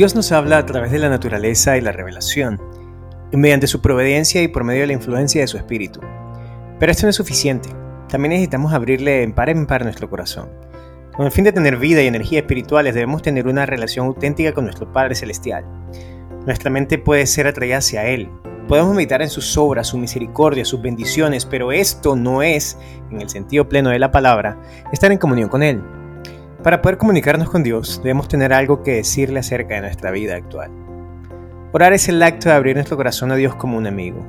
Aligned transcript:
Dios 0.00 0.14
nos 0.14 0.32
habla 0.32 0.56
a 0.56 0.64
través 0.64 0.92
de 0.92 0.98
la 0.98 1.10
naturaleza 1.10 1.76
y 1.76 1.82
la 1.82 1.92
revelación, 1.92 2.58
mediante 3.32 3.66
su 3.66 3.82
providencia 3.82 4.42
y 4.42 4.48
por 4.48 4.64
medio 4.64 4.80
de 4.80 4.86
la 4.86 4.92
influencia 4.94 5.42
de 5.42 5.46
su 5.46 5.58
espíritu. 5.58 6.00
Pero 6.78 6.90
esto 6.90 7.04
no 7.04 7.10
es 7.10 7.16
suficiente. 7.16 7.68
También 8.08 8.30
necesitamos 8.30 8.72
abrirle 8.72 9.22
en 9.22 9.34
par 9.34 9.50
en 9.50 9.66
par 9.66 9.84
nuestro 9.84 10.08
corazón. 10.08 10.48
Con 11.14 11.26
el 11.26 11.32
fin 11.32 11.44
de 11.44 11.52
tener 11.52 11.76
vida 11.76 12.00
y 12.00 12.06
energía 12.06 12.38
espirituales 12.38 12.94
debemos 12.94 13.20
tener 13.20 13.46
una 13.46 13.66
relación 13.66 14.06
auténtica 14.06 14.54
con 14.54 14.64
nuestro 14.64 14.90
Padre 14.90 15.14
Celestial. 15.14 15.66
Nuestra 16.46 16.70
mente 16.70 16.96
puede 16.96 17.26
ser 17.26 17.46
atraída 17.46 17.76
hacia 17.76 18.06
Él. 18.06 18.30
Podemos 18.68 18.94
meditar 18.94 19.20
en 19.20 19.28
sus 19.28 19.54
obras, 19.58 19.88
su 19.88 19.98
misericordia, 19.98 20.64
sus 20.64 20.80
bendiciones, 20.80 21.44
pero 21.44 21.72
esto 21.72 22.16
no 22.16 22.42
es, 22.42 22.78
en 23.10 23.20
el 23.20 23.28
sentido 23.28 23.68
pleno 23.68 23.90
de 23.90 23.98
la 23.98 24.10
palabra, 24.10 24.62
estar 24.94 25.12
en 25.12 25.18
comunión 25.18 25.50
con 25.50 25.62
Él. 25.62 25.82
Para 26.62 26.82
poder 26.82 26.98
comunicarnos 26.98 27.48
con 27.48 27.62
Dios, 27.62 28.02
debemos 28.02 28.28
tener 28.28 28.52
algo 28.52 28.82
que 28.82 28.96
decirle 28.96 29.40
acerca 29.40 29.76
de 29.76 29.80
nuestra 29.80 30.10
vida 30.10 30.36
actual. 30.36 30.70
Orar 31.72 31.94
es 31.94 32.06
el 32.10 32.22
acto 32.22 32.50
de 32.50 32.54
abrir 32.54 32.76
nuestro 32.76 32.98
corazón 32.98 33.32
a 33.32 33.36
Dios 33.36 33.54
como 33.54 33.78
un 33.78 33.86
amigo. 33.86 34.22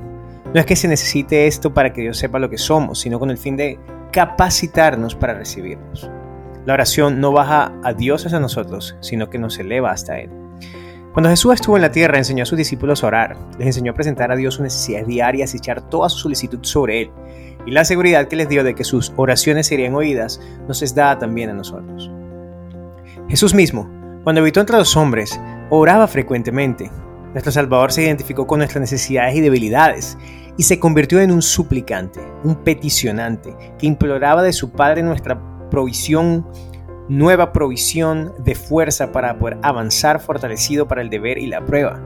No 0.54 0.58
es 0.58 0.64
que 0.64 0.74
se 0.74 0.88
necesite 0.88 1.46
esto 1.46 1.74
para 1.74 1.92
que 1.92 2.00
Dios 2.00 2.16
sepa 2.16 2.38
lo 2.38 2.48
que 2.48 2.56
somos, 2.56 3.00
sino 3.00 3.18
con 3.18 3.30
el 3.30 3.36
fin 3.36 3.58
de 3.58 3.78
capacitarnos 4.12 5.14
para 5.14 5.34
recibirnos. 5.34 6.10
La 6.64 6.72
oración 6.72 7.20
no 7.20 7.32
baja 7.32 7.74
a 7.84 7.92
Dios 7.92 8.24
hacia 8.24 8.40
nosotros, 8.40 8.96
sino 9.00 9.28
que 9.28 9.38
nos 9.38 9.58
eleva 9.58 9.90
hasta 9.90 10.18
Él. 10.18 10.30
Cuando 11.12 11.28
Jesús 11.28 11.52
estuvo 11.52 11.76
en 11.76 11.82
la 11.82 11.92
tierra, 11.92 12.16
enseñó 12.16 12.44
a 12.44 12.46
sus 12.46 12.56
discípulos 12.56 13.04
a 13.04 13.08
orar, 13.08 13.36
les 13.58 13.66
enseñó 13.66 13.92
a 13.92 13.94
presentar 13.94 14.32
a 14.32 14.36
Dios 14.36 14.54
sus 14.54 14.62
necesidades 14.62 15.06
diarias 15.06 15.52
y 15.52 15.58
echar 15.58 15.82
toda 15.90 16.08
su 16.08 16.18
solicitud 16.20 16.60
sobre 16.62 17.02
Él. 17.02 17.10
Y 17.66 17.72
la 17.72 17.84
seguridad 17.84 18.26
que 18.26 18.36
les 18.36 18.48
dio 18.48 18.64
de 18.64 18.74
que 18.74 18.84
sus 18.84 19.12
oraciones 19.16 19.66
serían 19.66 19.94
oídas, 19.94 20.40
nos 20.66 20.80
es 20.80 20.94
dada 20.94 21.18
también 21.18 21.50
a 21.50 21.54
nosotros. 21.54 22.10
Jesús 23.28 23.54
mismo, 23.54 23.88
cuando 24.24 24.40
habitó 24.40 24.60
entre 24.60 24.76
los 24.76 24.96
hombres, 24.96 25.40
oraba 25.70 26.06
frecuentemente. 26.06 26.90
Nuestro 27.32 27.50
Salvador 27.50 27.92
se 27.92 28.02
identificó 28.02 28.46
con 28.46 28.58
nuestras 28.58 28.80
necesidades 28.80 29.34
y 29.34 29.40
debilidades 29.40 30.18
y 30.56 30.64
se 30.64 30.78
convirtió 30.78 31.20
en 31.20 31.32
un 31.32 31.40
suplicante, 31.40 32.20
un 32.44 32.56
peticionante, 32.56 33.56
que 33.78 33.86
imploraba 33.86 34.42
de 34.42 34.52
su 34.52 34.70
Padre 34.70 35.02
nuestra 35.02 35.40
provisión, 35.70 36.46
nueva 37.08 37.52
provisión 37.52 38.34
de 38.44 38.54
fuerza 38.54 39.12
para 39.12 39.38
poder 39.38 39.58
avanzar 39.62 40.20
fortalecido 40.20 40.86
para 40.86 41.00
el 41.00 41.08
deber 41.08 41.38
y 41.38 41.46
la 41.46 41.64
prueba. 41.64 42.00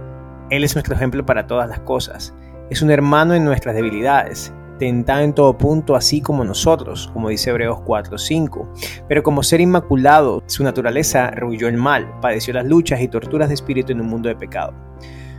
Él 0.51 0.63
es 0.63 0.77
nuestro 0.77 0.95
ejemplo 0.95 1.27
para 1.27 1.47
todas 1.49 1.69
las 1.69 1.81
cosas. 1.81 2.33
Es 2.71 2.83
un 2.83 2.91
hermano 2.91 3.35
en 3.35 3.45
nuestras 3.45 3.75
debilidades, 3.75 4.53
tentado 4.79 5.21
en 5.21 5.33
todo 5.33 5.57
punto 5.57 5.97
así 5.97 6.21
como 6.21 6.45
nosotros, 6.45 7.11
como 7.13 7.29
dice 7.29 7.51
Hebreos 7.51 7.79
4:5. 7.85 8.69
Pero 9.09 9.23
como 9.23 9.43
ser 9.43 9.61
inmaculado, 9.61 10.43
su 10.47 10.63
naturaleza 10.65 11.31
rehuyó 11.31 11.69
el 11.69 11.77
mal, 11.77 12.21
padeció 12.21 12.55
las 12.55 12.67
luchas 12.67 13.01
y 13.01 13.09
torturas 13.09 13.49
de 13.49 13.55
espíritu 13.55 13.93
en 13.93 14.01
un 14.01 14.09
mundo 14.09 14.29
de 14.29 14.37
pecado. 14.37 14.73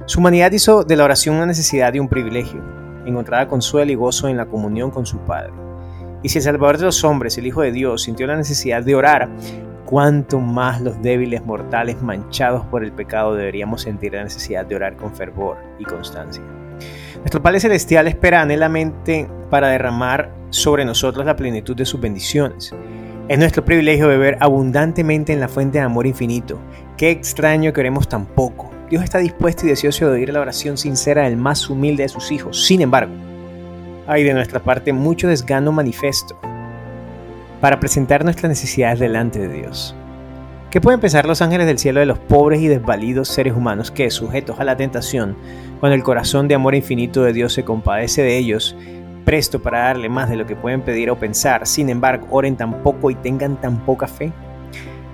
Su 0.06 0.20
humanidad 0.20 0.52
hizo 0.52 0.84
de 0.84 0.96
la 0.96 1.04
oración 1.04 1.36
una 1.36 1.46
necesidad 1.46 1.94
y 1.94 2.00
un 2.00 2.08
privilegio 2.08 2.64
encontraba 3.10 3.48
consuelo 3.48 3.92
y 3.92 3.96
gozo 3.96 4.28
en 4.28 4.38
la 4.38 4.46
comunión 4.46 4.92
con 4.92 5.06
su 5.06 5.18
Padre. 5.20 5.54
Y 6.24 6.30
si 6.30 6.40
el 6.40 6.44
Salvador 6.44 6.78
de 6.78 6.86
los 6.86 7.04
hombres, 7.04 7.38
el 7.38 7.48
Hijo 7.48 7.62
de 7.62 7.72
Dios, 7.72 8.04
sintió 8.04 8.28
la 8.28 8.36
necesidad 8.36 8.84
de 8.84 8.96
orar, 8.96 9.30
cuánto 9.86 10.40
más 10.40 10.82
los 10.82 11.02
débiles 11.02 11.46
mortales 11.46 12.02
manchados 12.02 12.66
por 12.66 12.84
el 12.84 12.92
pecado 12.92 13.36
deberíamos 13.36 13.84
sentir 13.84 14.14
la 14.14 14.24
necesidad 14.24 14.66
de 14.66 14.76
orar 14.76 14.98
con 14.98 15.16
fervor 15.16 15.58
y 15.80 15.86
constancia. 15.86 16.44
Nuestro 17.20 17.42
Padre 17.42 17.60
Celestial 17.60 18.08
espera 18.08 18.42
anhelamente 18.42 19.28
para 19.50 19.70
derramar 19.70 20.32
sobre 20.50 20.86
nosotros 20.86 21.26
la 21.26 21.36
plenitud 21.36 21.76
de 21.76 21.86
sus 21.86 22.00
bendiciones. 22.00 22.74
Es 23.28 23.38
nuestro 23.38 23.66
privilegio 23.66 24.08
beber 24.08 24.38
abundantemente 24.40 25.34
en 25.34 25.40
la 25.40 25.50
fuente 25.50 25.80
de 25.80 25.84
amor 25.84 26.08
infinito. 26.08 26.60
Qué 26.96 27.12
extraño 27.12 27.74
que 27.74 27.82
oremos 27.82 28.08
tan 28.08 28.26
poco 28.26 28.72
Dios 28.90 29.04
está 29.04 29.18
dispuesto 29.18 29.66
y 29.66 29.70
deseoso 29.70 30.06
de 30.06 30.12
oír 30.14 30.32
la 30.32 30.40
oración 30.40 30.78
sincera 30.78 31.24
del 31.24 31.36
más 31.36 31.70
humilde 31.70 32.04
de 32.04 32.10
sus 32.10 32.32
hijos. 32.32 32.66
Sin 32.66 32.82
embargo, 32.82 33.14
hay 34.08 34.24
de 34.24 34.34
nuestra 34.34 34.62
parte 34.62 34.94
mucho 34.94 35.28
desgano 35.28 35.74
manifiesto 35.74 36.40
para 37.60 37.82
presentar 37.82 38.24
nuestras 38.24 38.50
necesidades 38.50 39.00
delante 39.00 39.40
de 39.40 39.50
Dios. 39.50 39.94
¿Qué 40.78 40.82
pueden 40.82 41.00
pensar 41.00 41.26
los 41.26 41.42
ángeles 41.42 41.66
del 41.66 41.80
cielo 41.80 42.02
de 42.02 42.06
los 42.06 42.20
pobres 42.20 42.62
y 42.62 42.68
desvalidos 42.68 43.30
seres 43.30 43.56
humanos 43.56 43.90
que, 43.90 44.12
sujetos 44.12 44.60
a 44.60 44.64
la 44.64 44.78
tentación, 44.78 45.36
cuando 45.80 45.96
el 45.96 46.04
corazón 46.04 46.48
de 46.48 46.54
amor 46.54 46.76
infinito 46.76 47.24
de 47.24 47.34
Dios 47.34 47.54
se 47.54 47.66
compadece 47.66 48.22
de 48.22 48.38
ellos, 48.38 48.76
presto 49.26 49.60
para 49.60 49.86
darle 49.86 50.08
más 50.08 50.30
de 50.30 50.36
lo 50.36 50.46
que 50.46 50.56
pueden 50.56 50.84
pedir 50.84 51.10
o 51.10 51.18
pensar, 51.18 51.66
sin 51.66 51.90
embargo, 51.90 52.28
oren 52.30 52.58
tan 52.58 52.84
poco 52.84 53.10
y 53.10 53.16
tengan 53.16 53.60
tan 53.60 53.84
poca 53.88 54.06
fe? 54.06 54.32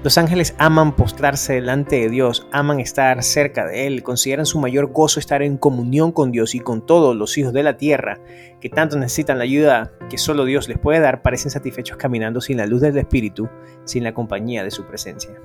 Los 0.03 0.17
ángeles 0.17 0.53
aman 0.57 0.97
postrarse 0.97 1.53
delante 1.53 1.95
de 1.95 2.09
Dios, 2.09 2.45
aman 2.51 2.81
estar 2.81 3.23
cerca 3.23 3.65
de 3.65 3.87
Él, 3.87 4.03
consideran 4.03 4.45
su 4.45 4.59
mayor 4.59 4.87
gozo 4.87 5.17
estar 5.17 5.41
en 5.41 5.55
comunión 5.55 6.11
con 6.11 6.33
Dios 6.33 6.55
y 6.55 6.59
con 6.59 6.85
todos 6.85 7.15
los 7.15 7.37
hijos 7.37 7.53
de 7.53 7.63
la 7.63 7.77
tierra, 7.77 8.19
que 8.59 8.67
tanto 8.67 8.99
necesitan 8.99 9.37
la 9.37 9.45
ayuda 9.45 9.93
que 10.09 10.17
solo 10.17 10.43
Dios 10.43 10.67
les 10.67 10.77
puede 10.77 10.99
dar, 10.99 11.21
parecen 11.21 11.51
satisfechos 11.51 11.95
caminando 11.95 12.41
sin 12.41 12.57
la 12.57 12.65
luz 12.65 12.81
del 12.81 12.97
Espíritu, 12.97 13.47
sin 13.85 14.03
la 14.03 14.13
compañía 14.13 14.61
de 14.65 14.71
su 14.71 14.83
presencia. 14.83 15.39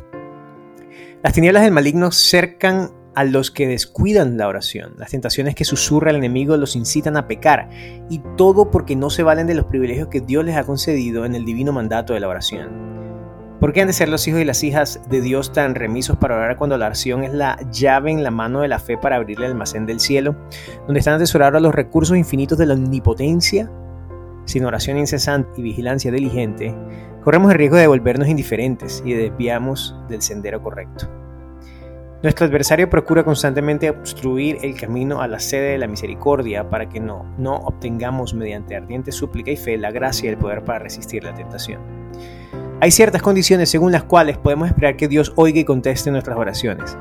Las 1.22 1.34
tinieblas 1.34 1.62
del 1.62 1.72
maligno 1.72 2.10
cercan 2.10 2.90
a 3.14 3.22
los 3.22 3.52
que 3.52 3.68
descuidan 3.68 4.38
la 4.38 4.48
oración. 4.48 4.94
Las 4.98 5.12
tentaciones 5.12 5.54
que 5.54 5.64
susurra 5.64 6.10
el 6.10 6.16
enemigo 6.16 6.56
los 6.56 6.74
incitan 6.74 7.16
a 7.16 7.28
pecar, 7.28 7.68
y 8.10 8.20
todo 8.36 8.72
porque 8.72 8.96
no 8.96 9.08
se 9.10 9.22
valen 9.22 9.46
de 9.46 9.54
los 9.54 9.66
privilegios 9.66 10.08
que 10.08 10.20
Dios 10.20 10.44
les 10.44 10.56
ha 10.56 10.64
concedido 10.64 11.24
en 11.24 11.36
el 11.36 11.44
divino 11.44 11.72
mandato 11.72 12.12
de 12.12 12.18
la 12.18 12.26
oración. 12.26 13.07
¿Por 13.60 13.72
qué 13.72 13.80
han 13.80 13.88
de 13.88 13.92
ser 13.92 14.08
los 14.08 14.28
hijos 14.28 14.40
y 14.40 14.44
las 14.44 14.62
hijas 14.62 15.00
de 15.10 15.20
Dios 15.20 15.52
tan 15.52 15.74
remisos 15.74 16.16
para 16.16 16.36
orar 16.36 16.56
cuando 16.56 16.78
la 16.78 16.86
oración 16.86 17.24
es 17.24 17.32
la 17.32 17.58
llave 17.72 18.12
en 18.12 18.22
la 18.22 18.30
mano 18.30 18.60
de 18.60 18.68
la 18.68 18.78
fe 18.78 18.96
para 18.96 19.16
abrirle 19.16 19.46
el 19.46 19.52
almacén 19.52 19.84
del 19.84 19.98
cielo, 19.98 20.36
donde 20.86 21.00
están 21.00 21.14
atesorados 21.14 21.60
los 21.60 21.74
recursos 21.74 22.16
infinitos 22.16 22.56
de 22.56 22.66
la 22.66 22.74
omnipotencia? 22.74 23.68
Sin 24.44 24.64
oración 24.64 24.96
incesante 24.96 25.50
y 25.56 25.62
vigilancia 25.62 26.12
diligente, 26.12 26.72
corremos 27.24 27.50
el 27.50 27.58
riesgo 27.58 27.76
de 27.76 27.88
volvernos 27.88 28.28
indiferentes 28.28 29.02
y 29.04 29.12
de 29.12 29.24
desviamos 29.24 29.96
del 30.08 30.22
sendero 30.22 30.62
correcto. 30.62 31.08
Nuestro 32.22 32.46
adversario 32.46 32.88
procura 32.88 33.24
constantemente 33.24 33.90
obstruir 33.90 34.58
el 34.62 34.78
camino 34.78 35.20
a 35.20 35.26
la 35.26 35.40
sede 35.40 35.72
de 35.72 35.78
la 35.78 35.88
misericordia 35.88 36.70
para 36.70 36.88
que 36.88 37.00
no, 37.00 37.24
no 37.38 37.56
obtengamos 37.56 38.34
mediante 38.34 38.76
ardiente 38.76 39.10
súplica 39.10 39.50
y 39.50 39.56
fe 39.56 39.76
la 39.78 39.90
gracia 39.90 40.26
y 40.26 40.32
el 40.32 40.38
poder 40.38 40.64
para 40.64 40.78
resistir 40.78 41.24
la 41.24 41.34
tentación. 41.34 41.80
Hay 42.80 42.92
ciertas 42.92 43.22
condiciones 43.22 43.70
según 43.70 43.90
las 43.90 44.04
cuales 44.04 44.38
podemos 44.38 44.68
esperar 44.68 44.96
que 44.96 45.08
Dios 45.08 45.32
oiga 45.34 45.58
y 45.58 45.64
conteste 45.64 46.12
nuestras 46.12 46.38
oraciones. 46.38 46.96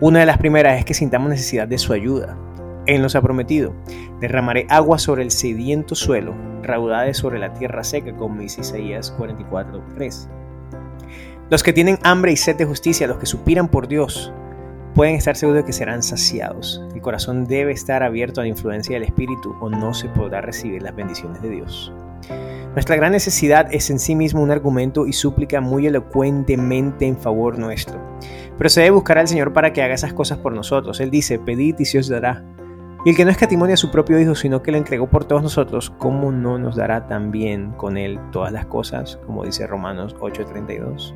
Una 0.00 0.20
de 0.20 0.26
las 0.26 0.38
primeras 0.38 0.78
es 0.78 0.86
que 0.86 0.94
sintamos 0.94 1.28
necesidad 1.28 1.68
de 1.68 1.76
su 1.76 1.92
ayuda. 1.92 2.38
Él 2.86 3.02
nos 3.02 3.14
ha 3.14 3.20
prometido, 3.20 3.74
derramaré 4.20 4.66
agua 4.70 4.98
sobre 4.98 5.22
el 5.22 5.30
sediento 5.30 5.94
suelo, 5.94 6.34
raudades 6.62 7.18
sobre 7.18 7.38
la 7.38 7.52
tierra 7.52 7.84
seca, 7.84 8.16
como 8.16 8.40
dice 8.40 8.62
Isaías 8.62 9.14
44.3. 9.18 10.28
Los 11.50 11.62
que 11.62 11.74
tienen 11.74 11.98
hambre 12.04 12.32
y 12.32 12.36
sed 12.38 12.56
de 12.56 12.64
justicia, 12.64 13.06
los 13.06 13.18
que 13.18 13.26
suspiran 13.26 13.68
por 13.68 13.88
Dios, 13.88 14.32
pueden 14.94 15.16
estar 15.16 15.36
seguros 15.36 15.62
de 15.62 15.66
que 15.66 15.74
serán 15.74 16.02
saciados. 16.02 16.82
El 16.94 17.02
corazón 17.02 17.44
debe 17.44 17.72
estar 17.72 18.02
abierto 18.02 18.40
a 18.40 18.44
la 18.44 18.48
influencia 18.48 18.94
del 18.94 19.04
Espíritu 19.04 19.54
o 19.60 19.68
no 19.68 19.92
se 19.92 20.08
podrá 20.08 20.40
recibir 20.40 20.82
las 20.82 20.96
bendiciones 20.96 21.42
de 21.42 21.50
Dios. 21.50 21.92
Nuestra 22.74 22.96
gran 22.96 23.12
necesidad 23.12 23.68
es 23.70 23.90
en 23.90 23.98
sí 23.98 24.14
mismo 24.14 24.42
un 24.42 24.50
argumento 24.50 25.06
y 25.06 25.12
súplica 25.12 25.60
muy 25.60 25.86
elocuentemente 25.86 27.06
en 27.06 27.18
favor 27.18 27.58
nuestro. 27.58 28.00
Pero 28.56 28.70
se 28.70 28.80
debe 28.80 28.92
buscar 28.92 29.18
al 29.18 29.28
Señor 29.28 29.52
para 29.52 29.74
que 29.74 29.82
haga 29.82 29.92
esas 29.92 30.14
cosas 30.14 30.38
por 30.38 30.54
nosotros. 30.54 30.98
Él 31.00 31.10
dice, 31.10 31.38
pedid 31.38 31.76
y 31.78 31.84
se 31.84 31.98
os 31.98 32.08
dará. 32.08 32.44
Y 33.04 33.10
el 33.10 33.16
que 33.16 33.26
no 33.26 33.30
escatimonia 33.30 33.74
a 33.74 33.76
su 33.76 33.90
propio 33.90 34.18
Hijo, 34.18 34.34
sino 34.34 34.62
que 34.62 34.70
lo 34.70 34.78
entregó 34.78 35.06
por 35.10 35.24
todos 35.24 35.42
nosotros, 35.42 35.90
¿cómo 35.98 36.32
no 36.32 36.58
nos 36.58 36.76
dará 36.76 37.08
también 37.08 37.72
con 37.72 37.98
Él 37.98 38.18
todas 38.30 38.52
las 38.52 38.64
cosas? 38.64 39.18
Como 39.26 39.44
dice 39.44 39.66
Romanos 39.66 40.16
8:32. 40.18 41.14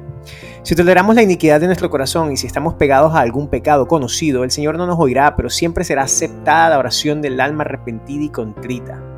Si 0.63 0.75
toleramos 0.75 1.15
la 1.15 1.23
iniquidad 1.23 1.61
de 1.61 1.67
nuestro 1.67 1.89
corazón 1.89 2.33
y 2.33 2.37
si 2.37 2.47
estamos 2.47 2.75
pegados 2.75 3.15
a 3.15 3.21
algún 3.21 3.49
pecado 3.49 3.87
conocido, 3.87 4.45
el 4.45 4.51
Señor 4.51 4.77
no 4.77 4.87
nos 4.87 4.99
oirá, 4.99 5.37
pero 5.37 5.49
siempre 5.49 5.85
será 5.85 6.03
aceptada 6.03 6.71
la 6.71 6.79
oración 6.79 7.23
del 7.23 7.41
alma 7.41 7.63
arrepentida 7.63 8.25
y 8.25 8.29
contrita. 8.31 9.16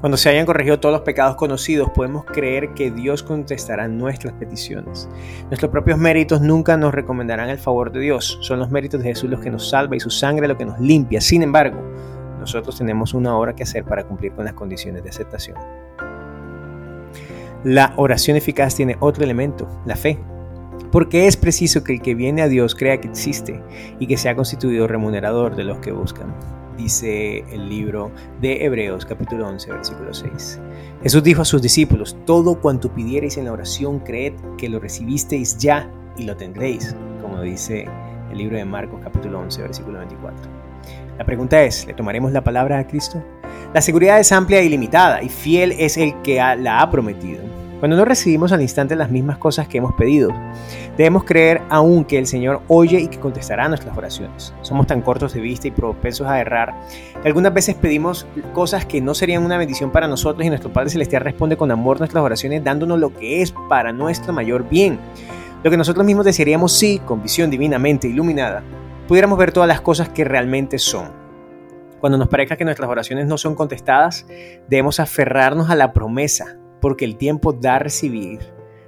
Cuando 0.00 0.16
se 0.16 0.30
hayan 0.30 0.46
corregido 0.46 0.80
todos 0.80 0.94
los 0.94 1.02
pecados 1.02 1.36
conocidos, 1.36 1.90
podemos 1.90 2.24
creer 2.24 2.72
que 2.72 2.90
Dios 2.90 3.22
contestará 3.22 3.86
nuestras 3.86 4.32
peticiones. 4.32 5.10
Nuestros 5.48 5.70
propios 5.70 5.98
méritos 5.98 6.40
nunca 6.40 6.78
nos 6.78 6.94
recomendarán 6.94 7.50
el 7.50 7.58
favor 7.58 7.92
de 7.92 8.00
Dios. 8.00 8.38
Son 8.40 8.58
los 8.58 8.70
méritos 8.70 9.02
de 9.02 9.10
Jesús 9.10 9.28
los 9.28 9.40
que 9.40 9.50
nos 9.50 9.68
salva 9.68 9.96
y 9.96 10.00
su 10.00 10.08
sangre 10.08 10.48
lo 10.48 10.56
que 10.56 10.64
nos 10.64 10.80
limpia. 10.80 11.20
Sin 11.20 11.42
embargo, 11.42 11.82
nosotros 12.38 12.78
tenemos 12.78 13.12
una 13.12 13.36
obra 13.36 13.54
que 13.54 13.64
hacer 13.64 13.84
para 13.84 14.04
cumplir 14.04 14.32
con 14.32 14.46
las 14.46 14.54
condiciones 14.54 15.02
de 15.02 15.10
aceptación. 15.10 15.58
La 17.62 17.92
oración 17.96 18.38
eficaz 18.38 18.74
tiene 18.74 18.96
otro 19.00 19.22
elemento, 19.22 19.68
la 19.84 19.96
fe. 19.96 20.18
Porque 20.90 21.26
es 21.26 21.36
preciso 21.36 21.84
que 21.84 21.92
el 21.92 22.00
que 22.00 22.14
viene 22.14 22.40
a 22.40 22.48
Dios 22.48 22.74
crea 22.74 23.02
que 23.02 23.08
existe 23.08 23.62
y 23.98 24.06
que 24.06 24.16
se 24.16 24.30
ha 24.30 24.34
constituido 24.34 24.88
remunerador 24.88 25.56
de 25.56 25.64
los 25.64 25.78
que 25.80 25.92
buscan 25.92 26.34
dice 26.82 27.44
el 27.52 27.68
libro 27.68 28.10
de 28.40 28.64
Hebreos 28.64 29.04
capítulo 29.04 29.46
11 29.48 29.72
versículo 29.72 30.14
6. 30.14 30.60
Jesús 31.02 31.22
dijo 31.22 31.42
a 31.42 31.44
sus 31.44 31.60
discípulos, 31.60 32.16
todo 32.24 32.60
cuanto 32.60 32.92
pidiereis 32.92 33.36
en 33.36 33.44
la 33.44 33.52
oración, 33.52 34.00
creed 34.00 34.32
que 34.56 34.68
lo 34.68 34.80
recibisteis 34.80 35.58
ya 35.58 35.90
y 36.16 36.24
lo 36.24 36.36
tendréis, 36.36 36.96
como 37.20 37.42
dice 37.42 37.86
el 38.30 38.38
libro 38.38 38.56
de 38.56 38.64
Marcos 38.64 39.00
capítulo 39.02 39.40
11, 39.40 39.62
versículo 39.62 39.98
24. 39.98 40.50
La 41.18 41.24
pregunta 41.26 41.62
es, 41.62 41.86
¿le 41.86 41.92
tomaremos 41.92 42.32
la 42.32 42.42
palabra 42.42 42.78
a 42.78 42.86
Cristo? 42.86 43.22
La 43.74 43.82
seguridad 43.82 44.18
es 44.18 44.32
amplia 44.32 44.62
y 44.62 44.68
limitada, 44.68 45.22
y 45.22 45.28
fiel 45.28 45.72
es 45.72 45.98
el 45.98 46.20
que 46.22 46.36
la 46.36 46.80
ha 46.80 46.90
prometido. 46.90 47.49
Cuando 47.80 47.96
no 47.96 48.04
recibimos 48.04 48.52
al 48.52 48.60
instante 48.60 48.94
las 48.94 49.10
mismas 49.10 49.38
cosas 49.38 49.66
que 49.66 49.78
hemos 49.78 49.94
pedido, 49.94 50.30
debemos 50.98 51.24
creer 51.24 51.62
aún 51.70 52.04
que 52.04 52.18
el 52.18 52.26
Señor 52.26 52.60
oye 52.68 53.00
y 53.00 53.08
que 53.08 53.18
contestará 53.18 53.66
nuestras 53.68 53.96
oraciones. 53.96 54.52
Somos 54.60 54.86
tan 54.86 55.00
cortos 55.00 55.32
de 55.32 55.40
vista 55.40 55.66
y 55.66 55.70
propensos 55.70 56.26
a 56.26 56.38
errar 56.38 56.74
que 57.22 57.26
algunas 57.26 57.54
veces 57.54 57.74
pedimos 57.74 58.26
cosas 58.52 58.84
que 58.84 59.00
no 59.00 59.14
serían 59.14 59.46
una 59.46 59.56
bendición 59.56 59.90
para 59.90 60.08
nosotros 60.08 60.44
y 60.44 60.50
nuestro 60.50 60.70
Padre 60.70 60.90
Celestial 60.90 61.22
responde 61.22 61.56
con 61.56 61.70
amor 61.70 62.00
nuestras 62.00 62.22
oraciones 62.22 62.62
dándonos 62.62 62.98
lo 62.98 63.14
que 63.14 63.40
es 63.40 63.54
para 63.70 63.94
nuestro 63.94 64.34
mayor 64.34 64.68
bien. 64.68 64.98
Lo 65.64 65.70
que 65.70 65.78
nosotros 65.78 66.04
mismos 66.04 66.26
desearíamos 66.26 66.72
si, 66.72 66.98
con 66.98 67.22
visión 67.22 67.50
divinamente 67.50 68.08
iluminada, 68.08 68.62
pudiéramos 69.08 69.38
ver 69.38 69.52
todas 69.52 69.68
las 69.68 69.80
cosas 69.80 70.10
que 70.10 70.24
realmente 70.24 70.78
son. 70.78 71.12
Cuando 71.98 72.18
nos 72.18 72.28
parezca 72.28 72.56
que 72.56 72.64
nuestras 72.66 72.90
oraciones 72.90 73.26
no 73.26 73.38
son 73.38 73.54
contestadas, 73.54 74.26
debemos 74.68 75.00
aferrarnos 75.00 75.70
a 75.70 75.74
la 75.76 75.94
promesa 75.94 76.59
porque 76.80 77.04
el 77.04 77.16
tiempo 77.16 77.52
da 77.52 77.76
a 77.76 77.78
recibir, 77.78 78.40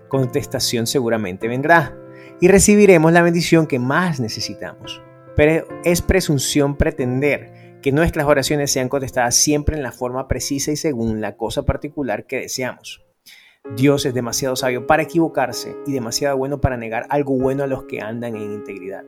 contestación 0.09 0.87
seguramente 0.87 1.49
vendrá, 1.49 1.97
y 2.41 2.49
recibiremos 2.49 3.13
la 3.13 3.23
bendición 3.23 3.67
que 3.67 3.79
más 3.79 4.21
necesitamos. 4.21 5.03
Pero 5.37 5.67
es 5.85 6.03
presunción 6.03 6.77
pretender 6.77 7.79
que 7.83 7.93
nuestras 7.93 8.27
oraciones 8.27 8.73
sean 8.73 8.89
contestadas 8.89 9.35
siempre 9.35 9.77
en 9.77 9.83
la 9.83 9.93
forma 9.93 10.29
precisa 10.29 10.73
y 10.73 10.77
según 10.77 11.21
la 11.21 11.37
cosa 11.37 11.65
particular 11.65 12.27
que 12.27 12.41
deseamos. 12.41 13.05
Dios 13.77 14.07
es 14.07 14.15
demasiado 14.15 14.57
sabio 14.57 14.87
para 14.87 15.05
equivocarse 15.05 15.77
y 15.87 15.93
demasiado 15.93 16.37
bueno 16.37 16.61
para 16.61 16.77
negar 16.77 17.07
algo 17.11 17.39
bueno 17.39 17.63
a 17.63 17.69
los 17.69 17.85
que 17.85 18.01
andan 18.01 18.35
en 18.37 18.53
integridad. 18.53 19.05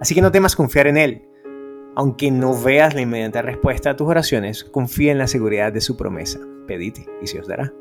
Así 0.00 0.14
que 0.14 0.22
no 0.22 0.32
temas 0.32 0.56
confiar 0.56 0.86
en 0.86 0.96
Él. 0.96 1.28
Aunque 1.94 2.30
no 2.30 2.58
veas 2.60 2.94
la 2.94 3.02
inmediata 3.02 3.42
respuesta 3.42 3.90
a 3.90 3.96
tus 3.96 4.08
oraciones, 4.08 4.64
confía 4.64 5.12
en 5.12 5.18
la 5.18 5.26
seguridad 5.26 5.72
de 5.72 5.82
su 5.82 5.96
promesa. 5.96 6.40
Pedite 6.66 7.06
y 7.20 7.26
se 7.26 7.38
os 7.38 7.46
dará. 7.46 7.72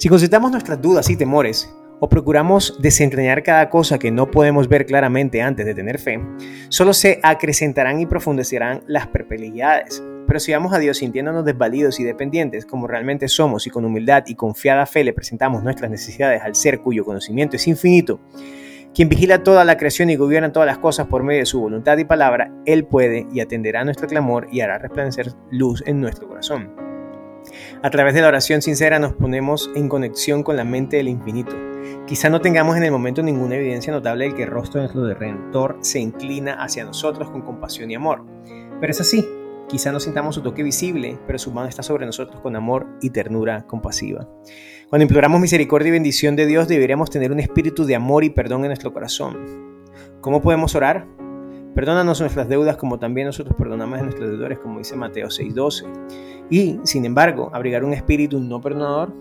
Si 0.00 0.08
concentramos 0.08 0.50
nuestras 0.50 0.80
dudas 0.80 1.10
y 1.10 1.16
temores, 1.16 1.70
o 2.00 2.08
procuramos 2.08 2.78
desentrañar 2.80 3.42
cada 3.42 3.68
cosa 3.68 3.98
que 3.98 4.10
no 4.10 4.30
podemos 4.30 4.66
ver 4.66 4.86
claramente 4.86 5.42
antes 5.42 5.66
de 5.66 5.74
tener 5.74 5.98
fe, 5.98 6.18
solo 6.70 6.94
se 6.94 7.20
acrecentarán 7.22 8.00
y 8.00 8.06
profundecerán 8.06 8.82
las 8.86 9.08
perplejidades. 9.08 10.02
Pero 10.26 10.40
si 10.40 10.52
vamos 10.52 10.72
a 10.72 10.78
Dios 10.78 10.96
sintiéndonos 10.96 11.44
desvalidos 11.44 12.00
y 12.00 12.04
dependientes 12.04 12.64
como 12.64 12.86
realmente 12.86 13.28
somos 13.28 13.66
y 13.66 13.70
con 13.70 13.84
humildad 13.84 14.24
y 14.26 14.36
confiada 14.36 14.86
fe 14.86 15.04
le 15.04 15.12
presentamos 15.12 15.62
nuestras 15.62 15.90
necesidades 15.90 16.40
al 16.40 16.54
ser 16.54 16.80
cuyo 16.80 17.04
conocimiento 17.04 17.56
es 17.56 17.68
infinito, 17.68 18.20
quien 18.94 19.10
vigila 19.10 19.42
toda 19.42 19.66
la 19.66 19.76
creación 19.76 20.08
y 20.08 20.16
gobierna 20.16 20.50
todas 20.50 20.66
las 20.66 20.78
cosas 20.78 21.08
por 21.08 21.24
medio 21.24 21.40
de 21.40 21.46
su 21.46 21.60
voluntad 21.60 21.98
y 21.98 22.06
palabra, 22.06 22.50
Él 22.64 22.86
puede 22.86 23.26
y 23.34 23.40
atenderá 23.40 23.84
nuestro 23.84 24.08
clamor 24.08 24.48
y 24.50 24.62
hará 24.62 24.78
resplandecer 24.78 25.34
luz 25.50 25.82
en 25.84 26.00
nuestro 26.00 26.26
corazón. 26.26 26.89
A 27.82 27.90
través 27.90 28.14
de 28.14 28.20
la 28.20 28.28
oración 28.28 28.62
sincera 28.62 28.98
nos 28.98 29.14
ponemos 29.14 29.70
en 29.74 29.88
conexión 29.88 30.42
con 30.42 30.56
la 30.56 30.64
mente 30.64 30.98
del 30.98 31.08
infinito. 31.08 31.56
Quizá 32.06 32.28
no 32.28 32.40
tengamos 32.40 32.76
en 32.76 32.82
el 32.82 32.90
momento 32.90 33.22
ninguna 33.22 33.56
evidencia 33.56 33.92
notable 33.92 34.28
de 34.28 34.34
que 34.34 34.42
el 34.42 34.50
rostro 34.50 34.80
de 34.80 34.88
nuestro 34.88 35.14
Redentor 35.14 35.78
se 35.80 36.00
inclina 36.00 36.62
hacia 36.62 36.84
nosotros 36.84 37.30
con 37.30 37.42
compasión 37.42 37.90
y 37.90 37.94
amor. 37.94 38.24
Pero 38.80 38.90
es 38.90 39.00
así. 39.00 39.26
Quizá 39.68 39.92
no 39.92 40.00
sintamos 40.00 40.34
su 40.34 40.42
toque 40.42 40.64
visible, 40.64 41.18
pero 41.26 41.38
su 41.38 41.52
mano 41.52 41.68
está 41.68 41.82
sobre 41.82 42.04
nosotros 42.04 42.40
con 42.40 42.56
amor 42.56 42.88
y 43.00 43.10
ternura 43.10 43.66
compasiva. 43.68 44.28
Cuando 44.88 45.04
imploramos 45.04 45.40
misericordia 45.40 45.88
y 45.88 45.92
bendición 45.92 46.34
de 46.34 46.46
Dios, 46.46 46.66
deberíamos 46.66 47.08
tener 47.08 47.30
un 47.30 47.38
espíritu 47.38 47.84
de 47.84 47.94
amor 47.94 48.24
y 48.24 48.30
perdón 48.30 48.62
en 48.62 48.68
nuestro 48.68 48.92
corazón. 48.92 49.38
¿Cómo 50.20 50.42
podemos 50.42 50.74
orar? 50.74 51.06
Perdónanos 51.74 52.20
nuestras 52.20 52.48
deudas 52.48 52.76
como 52.76 52.98
también 52.98 53.26
nosotros 53.26 53.56
perdonamos 53.56 53.98
a 53.98 54.02
nuestros 54.02 54.28
deudores, 54.28 54.58
como 54.58 54.78
dice 54.78 54.96
Mateo 54.96 55.28
6:12. 55.28 55.86
Y, 56.50 56.80
sin 56.84 57.04
embargo, 57.04 57.50
abrigar 57.52 57.84
un 57.84 57.92
espíritu 57.92 58.40
no 58.40 58.60
perdonador. 58.60 59.12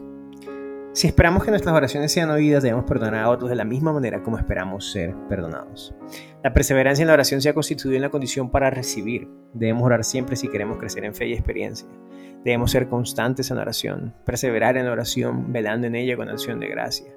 Si 0.93 1.07
esperamos 1.07 1.43
que 1.43 1.51
nuestras 1.51 1.75
oraciones 1.75 2.11
sean 2.11 2.31
oídas, 2.31 2.63
debemos 2.63 2.85
perdonar 2.85 3.23
a 3.23 3.29
otros 3.29 3.49
de 3.49 3.55
la 3.55 3.63
misma 3.63 3.93
manera 3.93 4.23
como 4.23 4.39
esperamos 4.39 4.91
ser 4.91 5.15
perdonados. 5.29 5.93
La 6.43 6.51
perseverancia 6.51 7.03
en 7.03 7.07
la 7.07 7.13
oración 7.13 7.41
se 7.41 7.49
ha 7.49 7.53
constituido 7.53 7.95
en 7.95 8.01
la 8.01 8.09
condición 8.09 8.49
para 8.49 8.71
recibir. 8.71 9.29
Debemos 9.53 9.83
orar 9.83 10.03
siempre 10.03 10.35
si 10.35 10.47
queremos 10.47 10.77
crecer 10.77 11.05
en 11.05 11.13
fe 11.13 11.27
y 11.27 11.33
experiencia. 11.33 11.87
Debemos 12.43 12.71
ser 12.71 12.87
constantes 12.89 13.51
en 13.51 13.57
la 13.57 13.63
oración, 13.63 14.15
perseverar 14.25 14.77
en 14.77 14.85
la 14.85 14.91
oración, 14.91 15.53
velando 15.53 15.85
en 15.85 15.95
ella 15.95 16.17
con 16.17 16.27
acción 16.27 16.59
de 16.59 16.69
gracia. 16.69 17.13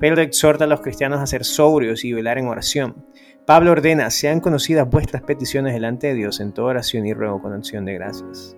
Pedro 0.00 0.20
exhorta 0.20 0.64
a 0.64 0.66
los 0.66 0.80
cristianos 0.80 1.20
a 1.20 1.26
ser 1.26 1.44
sobrios 1.44 2.04
y 2.04 2.12
velar 2.12 2.38
en 2.38 2.48
oración. 2.48 3.06
Pablo 3.46 3.72
ordena, 3.72 4.10
sean 4.10 4.40
conocidas 4.40 4.88
vuestras 4.88 5.22
peticiones 5.22 5.74
delante 5.74 6.06
de 6.06 6.14
Dios 6.14 6.40
en 6.40 6.52
toda 6.52 6.68
oración 6.68 7.06
y 7.06 7.12
ruego 7.12 7.42
con 7.42 7.52
acción 7.52 7.84
de 7.84 7.92
gracias. 7.92 8.56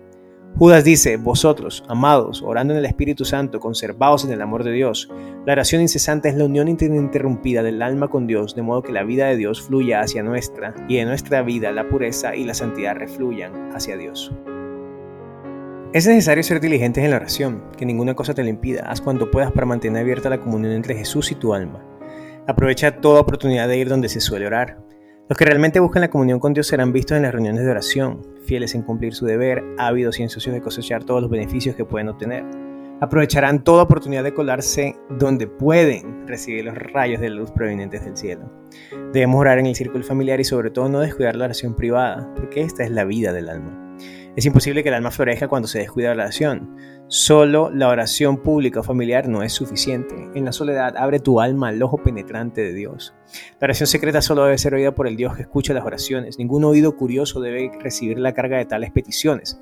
Judas 0.57 0.85
dice, 0.85 1.17
vosotros, 1.17 1.83
amados, 1.89 2.41
orando 2.41 2.73
en 2.73 2.79
el 2.79 2.85
Espíritu 2.85 3.25
Santo, 3.25 3.59
conservados 3.59 4.23
en 4.23 4.31
el 4.31 4.41
amor 4.41 4.63
de 4.63 4.71
Dios. 4.71 5.09
La 5.45 5.51
oración 5.51 5.81
incesante 5.81 6.29
es 6.29 6.35
la 6.35 6.45
unión 6.45 6.69
ininterrumpida 6.69 7.63
del 7.63 7.81
alma 7.81 8.07
con 8.07 8.27
Dios, 8.27 8.55
de 8.55 8.61
modo 8.61 8.81
que 8.81 8.93
la 8.93 9.03
vida 9.03 9.27
de 9.27 9.35
Dios 9.35 9.61
fluya 9.61 9.99
hacia 9.99 10.23
nuestra, 10.23 10.73
y 10.87 10.95
de 10.95 11.05
nuestra 11.05 11.41
vida 11.41 11.73
la 11.73 11.89
pureza 11.89 12.33
y 12.33 12.45
la 12.45 12.53
santidad 12.53 12.95
refluyan 12.95 13.75
hacia 13.75 13.97
Dios. 13.97 14.31
Es 15.91 16.07
necesario 16.07 16.43
ser 16.43 16.61
diligentes 16.61 17.03
en 17.03 17.11
la 17.11 17.17
oración, 17.17 17.61
que 17.77 17.85
ninguna 17.85 18.15
cosa 18.15 18.33
te 18.33 18.41
lo 18.41 18.49
impida. 18.49 18.89
Haz 18.89 19.01
cuanto 19.01 19.29
puedas 19.29 19.51
para 19.51 19.67
mantener 19.67 20.01
abierta 20.01 20.29
la 20.29 20.39
comunión 20.39 20.71
entre 20.71 20.95
Jesús 20.95 21.29
y 21.31 21.35
tu 21.35 21.53
alma. 21.53 21.83
Aprovecha 22.47 23.01
toda 23.01 23.19
oportunidad 23.19 23.67
de 23.67 23.77
ir 23.77 23.89
donde 23.89 24.07
se 24.07 24.21
suele 24.21 24.47
orar. 24.47 24.77
Los 25.27 25.37
que 25.37 25.43
realmente 25.43 25.81
buscan 25.81 26.01
la 26.01 26.09
comunión 26.09 26.39
con 26.39 26.53
Dios 26.53 26.67
serán 26.67 26.93
vistos 26.93 27.17
en 27.17 27.23
las 27.23 27.33
reuniones 27.33 27.65
de 27.65 27.69
oración, 27.69 28.25
fieles 28.45 28.73
en 28.73 28.83
cumplir 28.83 29.13
su 29.13 29.25
deber, 29.25 29.61
ávidos 29.77 30.17
y 30.17 30.23
ansiosos 30.23 30.53
de 30.53 30.61
cosechar 30.61 31.03
todos 31.03 31.21
los 31.21 31.29
beneficios 31.29 31.75
que 31.75 31.83
pueden 31.83 32.07
obtener. 32.07 32.45
Aprovecharán 33.01 33.65
toda 33.65 33.83
oportunidad 33.83 34.23
de 34.23 34.33
colarse 34.33 34.95
donde 35.19 35.47
pueden 35.47 36.25
recibir 36.25 36.63
los 36.63 36.75
rayos 36.75 37.19
de 37.19 37.29
luz 37.29 37.51
provenientes 37.51 38.05
del 38.05 38.15
cielo. 38.15 38.49
Debemos 39.11 39.41
orar 39.41 39.59
en 39.59 39.65
el 39.65 39.75
círculo 39.75 40.05
familiar 40.05 40.39
y 40.39 40.45
sobre 40.45 40.71
todo 40.71 40.87
no 40.87 41.01
descuidar 41.01 41.35
la 41.35 41.45
oración 41.45 41.75
privada, 41.75 42.33
porque 42.33 42.61
esta 42.61 42.85
es 42.85 42.91
la 42.91 43.03
vida 43.03 43.33
del 43.33 43.49
alma. 43.49 43.86
Es 44.37 44.45
imposible 44.45 44.83
que 44.83 44.89
el 44.89 44.95
alma 44.95 45.09
florezca 45.09 45.47
cuando 45.47 45.67
se 45.67 45.79
descuida 45.79 46.13
la 46.13 46.25
oración. 46.25 46.77
Solo 47.07 47.71
la 47.73 47.87
oración 47.87 48.37
pública 48.37 48.81
o 48.81 48.83
familiar 48.83 49.27
no 49.27 49.41
es 49.41 49.51
suficiente. 49.51 50.13
En 50.35 50.45
la 50.45 50.51
soledad 50.51 50.95
abre 50.95 51.19
tu 51.19 51.41
alma 51.41 51.69
al 51.69 51.81
ojo 51.81 51.97
penetrante 51.97 52.61
de 52.61 52.71
Dios. 52.71 53.15
La 53.59 53.65
oración 53.65 53.87
secreta 53.87 54.21
solo 54.21 54.43
debe 54.43 54.59
ser 54.59 54.75
oída 54.75 54.93
por 54.93 55.07
el 55.07 55.17
Dios 55.17 55.35
que 55.35 55.41
escucha 55.41 55.73
las 55.73 55.85
oraciones. 55.85 56.37
Ningún 56.37 56.65
oído 56.65 56.95
curioso 56.95 57.41
debe 57.41 57.71
recibir 57.81 58.19
la 58.19 58.35
carga 58.35 58.59
de 58.59 58.65
tales 58.65 58.91
peticiones. 58.91 59.59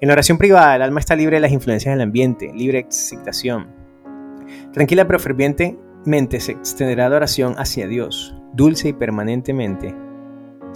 En 0.00 0.08
la 0.08 0.14
oración 0.14 0.38
privada 0.38 0.74
el 0.74 0.82
alma 0.82 0.98
está 0.98 1.14
libre 1.14 1.36
de 1.36 1.42
las 1.42 1.52
influencias 1.52 1.94
del 1.94 2.02
ambiente, 2.02 2.52
libre 2.52 2.78
de 2.78 2.84
excitación. 2.84 3.68
Tranquila 4.72 5.06
pero 5.06 5.20
fervientemente 5.20 6.40
se 6.40 6.50
extenderá 6.50 7.08
la 7.08 7.16
oración 7.18 7.54
hacia 7.58 7.86
Dios, 7.86 8.34
dulce 8.54 8.88
y 8.88 8.92
permanentemente 8.92 9.94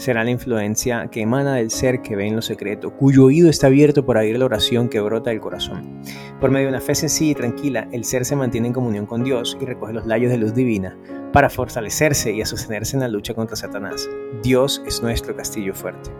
será 0.00 0.25
la 0.25 0.30
influencia 0.30 1.09
que 1.12 1.21
emana 1.21 1.57
del 1.57 1.71
ser 1.71 2.00
que 2.00 2.16
ve 2.16 2.26
en 2.26 2.37
lo 2.37 2.42
secreto, 2.42 2.97
cuyo 2.97 3.26
oído 3.26 3.50
está 3.50 3.66
abierto 3.66 4.07
por 4.07 4.16
oír 4.16 4.38
la 4.38 4.47
oración 4.47 4.88
que 4.88 4.99
brota 4.99 5.28
del 5.28 5.40
corazón. 5.40 6.00
Por 6.40 6.50
medio 6.50 6.69
de 6.69 6.73
una 6.73 6.80
fe 6.80 6.95
sencilla 6.95 7.33
y 7.33 7.35
tranquila, 7.35 7.88
el 7.92 8.04
ser 8.04 8.25
se 8.25 8.35
mantiene 8.35 8.69
en 8.69 8.73
comunión 8.73 9.04
con 9.04 9.25
Dios 9.25 9.59
y 9.61 9.66
recoge 9.66 9.92
los 9.92 10.07
layos 10.07 10.30
de 10.30 10.38
luz 10.38 10.54
divina 10.54 10.97
para 11.33 11.51
fortalecerse 11.51 12.33
y 12.33 12.43
a 12.43 12.45
en 12.45 13.01
la 13.01 13.09
lucha 13.09 13.35
contra 13.35 13.57
Satanás. 13.57 14.09
Dios 14.43 14.83
es 14.87 15.03
nuestro 15.03 15.35
castillo 15.37 15.75
fuerte. 15.75 16.11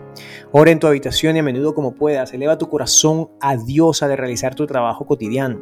Ora 0.51 0.71
en 0.71 0.79
tu 0.79 0.87
habitación 0.87 1.35
y 1.35 1.39
a 1.39 1.43
menudo 1.43 1.73
como 1.73 1.93
puedas, 1.93 2.33
eleva 2.33 2.57
tu 2.57 2.69
corazón 2.69 3.29
a 3.39 3.57
Dios 3.57 4.03
al 4.03 4.17
realizar 4.17 4.55
tu 4.55 4.65
trabajo 4.67 5.05
cotidiano. 5.05 5.59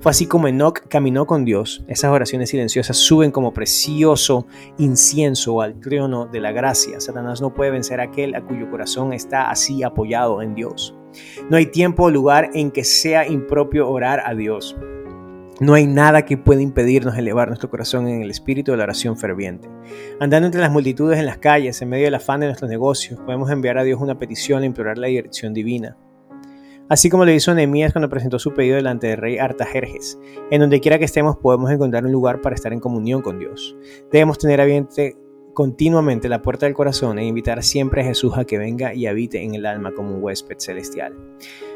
Fue 0.00 0.10
así 0.10 0.26
como 0.26 0.48
Enoch 0.48 0.80
caminó 0.88 1.26
con 1.26 1.44
Dios. 1.44 1.84
Esas 1.88 2.10
oraciones 2.10 2.50
silenciosas 2.50 2.96
suben 2.96 3.30
como 3.30 3.52
precioso 3.52 4.46
incienso 4.78 5.60
al 5.60 5.78
trono 5.80 6.26
de 6.26 6.40
la 6.40 6.52
gracia. 6.52 7.00
Satanás 7.00 7.40
no 7.40 7.54
puede 7.54 7.70
vencer 7.70 8.00
a 8.00 8.04
aquel 8.04 8.34
a 8.34 8.42
cuyo 8.42 8.70
corazón 8.70 9.12
está 9.12 9.50
así 9.50 9.82
apoyado 9.82 10.42
en 10.42 10.54
Dios. 10.54 10.94
No 11.48 11.56
hay 11.56 11.66
tiempo 11.66 12.04
o 12.04 12.10
lugar 12.10 12.50
en 12.54 12.70
que 12.70 12.84
sea 12.84 13.26
impropio 13.26 13.88
orar 13.88 14.22
a 14.24 14.34
Dios. 14.34 14.76
No 15.60 15.74
hay 15.74 15.86
nada 15.86 16.24
que 16.24 16.38
pueda 16.38 16.62
impedirnos 16.62 17.18
elevar 17.18 17.48
nuestro 17.48 17.68
corazón 17.68 18.08
en 18.08 18.22
el 18.22 18.30
espíritu 18.30 18.70
de 18.70 18.78
la 18.78 18.84
oración 18.84 19.18
ferviente. 19.18 19.68
Andando 20.18 20.46
entre 20.46 20.62
las 20.62 20.72
multitudes 20.72 21.18
en 21.18 21.26
las 21.26 21.36
calles, 21.36 21.82
en 21.82 21.90
medio 21.90 22.06
del 22.06 22.14
afán 22.14 22.40
de 22.40 22.46
nuestros 22.46 22.70
negocios, 22.70 23.20
podemos 23.20 23.50
enviar 23.50 23.76
a 23.76 23.84
Dios 23.84 24.00
una 24.00 24.18
petición 24.18 24.62
e 24.62 24.66
implorar 24.66 24.96
la 24.96 25.08
dirección 25.08 25.52
divina. 25.52 25.98
Así 26.88 27.10
como 27.10 27.26
le 27.26 27.34
hizo 27.34 27.54
Nehemías 27.54 27.92
cuando 27.92 28.08
presentó 28.08 28.38
su 28.38 28.54
pedido 28.54 28.76
delante 28.76 29.08
del 29.08 29.18
rey 29.18 29.36
Artajerjes. 29.36 30.18
En 30.50 30.62
donde 30.62 30.80
quiera 30.80 30.98
que 30.98 31.04
estemos 31.04 31.36
podemos 31.36 31.70
encontrar 31.70 32.06
un 32.06 32.12
lugar 32.12 32.40
para 32.40 32.54
estar 32.54 32.72
en 32.72 32.80
comunión 32.80 33.20
con 33.20 33.38
Dios. 33.38 33.76
Debemos 34.10 34.38
tener 34.38 34.62
abierta 34.62 35.02
continuamente 35.60 36.30
la 36.30 36.40
puerta 36.40 36.64
del 36.64 36.74
corazón 36.74 37.18
e 37.18 37.26
invitar 37.26 37.62
siempre 37.62 38.00
a 38.00 38.04
Jesús 38.06 38.32
a 38.38 38.46
que 38.46 38.56
venga 38.56 38.94
y 38.94 39.06
habite 39.06 39.42
en 39.42 39.54
el 39.54 39.66
alma 39.66 39.92
como 39.92 40.14
un 40.14 40.24
huésped 40.24 40.56
celestial. 40.58 41.14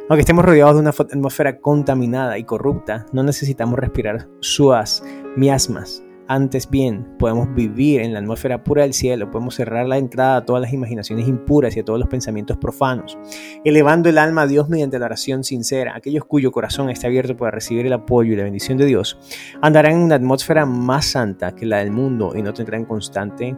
Aunque 0.08 0.20
estemos 0.20 0.42
rodeados 0.42 0.76
de 0.76 0.80
una 0.80 0.88
atmósfera 0.88 1.60
contaminada 1.60 2.38
y 2.38 2.44
corrupta, 2.44 3.04
no 3.12 3.22
necesitamos 3.22 3.78
respirar 3.78 4.26
sus 4.40 5.02
miasmas. 5.36 6.02
Antes 6.28 6.70
bien, 6.70 7.06
podemos 7.18 7.54
vivir 7.54 8.00
en 8.00 8.14
la 8.14 8.20
atmósfera 8.20 8.64
pura 8.64 8.84
del 8.84 8.94
cielo, 8.94 9.30
podemos 9.30 9.56
cerrar 9.56 9.86
la 9.86 9.98
entrada 9.98 10.36
a 10.36 10.44
todas 10.46 10.62
las 10.62 10.72
imaginaciones 10.72 11.28
impuras 11.28 11.76
y 11.76 11.80
a 11.80 11.84
todos 11.84 12.00
los 12.00 12.08
pensamientos 12.08 12.56
profanos, 12.56 13.18
elevando 13.66 14.08
el 14.08 14.16
alma 14.16 14.42
a 14.42 14.46
Dios 14.46 14.70
mediante 14.70 14.98
la 14.98 15.04
oración 15.04 15.44
sincera. 15.44 15.94
Aquellos 15.94 16.24
cuyo 16.24 16.52
corazón 16.52 16.88
está 16.88 17.08
abierto 17.08 17.36
para 17.36 17.50
recibir 17.50 17.84
el 17.84 17.92
apoyo 17.92 18.32
y 18.32 18.36
la 18.36 18.44
bendición 18.44 18.78
de 18.78 18.86
Dios, 18.86 19.18
andarán 19.60 19.92
en 19.92 19.98
una 19.98 20.14
atmósfera 20.14 20.64
más 20.64 21.04
santa 21.04 21.54
que 21.54 21.66
la 21.66 21.80
del 21.80 21.90
mundo 21.90 22.32
y 22.34 22.40
no 22.40 22.54
tendrán 22.54 22.86
constante 22.86 23.54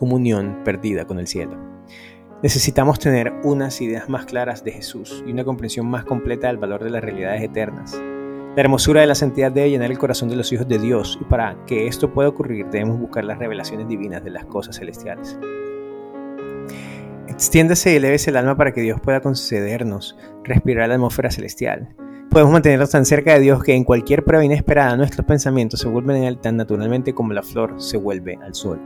comunión 0.00 0.60
perdida 0.64 1.04
con 1.04 1.18
el 1.18 1.26
cielo. 1.26 1.58
Necesitamos 2.42 2.98
tener 2.98 3.34
unas 3.44 3.82
ideas 3.82 4.08
más 4.08 4.24
claras 4.24 4.64
de 4.64 4.72
Jesús 4.72 5.22
y 5.26 5.30
una 5.30 5.44
comprensión 5.44 5.86
más 5.86 6.06
completa 6.06 6.46
del 6.46 6.56
valor 6.56 6.82
de 6.82 6.88
las 6.88 7.04
realidades 7.04 7.42
eternas. 7.42 7.92
La 8.56 8.62
hermosura 8.62 9.02
de 9.02 9.06
la 9.06 9.14
santidad 9.14 9.52
debe 9.52 9.68
llenar 9.68 9.90
el 9.90 9.98
corazón 9.98 10.30
de 10.30 10.36
los 10.36 10.50
hijos 10.54 10.66
de 10.66 10.78
Dios 10.78 11.18
y 11.20 11.24
para 11.24 11.54
que 11.66 11.86
esto 11.86 12.14
pueda 12.14 12.30
ocurrir 12.30 12.66
debemos 12.70 12.98
buscar 12.98 13.24
las 13.24 13.38
revelaciones 13.38 13.88
divinas 13.88 14.24
de 14.24 14.30
las 14.30 14.46
cosas 14.46 14.78
celestiales. 14.78 15.38
Extiéndase 17.28 17.92
y 17.92 17.96
elévese 17.96 18.30
el 18.30 18.38
alma 18.38 18.56
para 18.56 18.72
que 18.72 18.80
Dios 18.80 19.02
pueda 19.02 19.20
concedernos 19.20 20.16
respirar 20.44 20.88
la 20.88 20.94
atmósfera 20.94 21.30
celestial 21.30 21.94
Podemos 22.30 22.52
mantenernos 22.52 22.90
tan 22.90 23.04
cerca 23.04 23.34
de 23.34 23.40
Dios 23.40 23.60
que 23.64 23.74
en 23.74 23.82
cualquier 23.82 24.24
prueba 24.24 24.44
inesperada 24.44 24.96
nuestros 24.96 25.26
pensamientos 25.26 25.80
se 25.80 25.88
vuelven 25.88 26.40
tan 26.40 26.56
naturalmente 26.56 27.12
como 27.12 27.32
la 27.32 27.42
flor 27.42 27.74
se 27.82 27.96
vuelve 27.96 28.38
al 28.40 28.54
sol. 28.54 28.80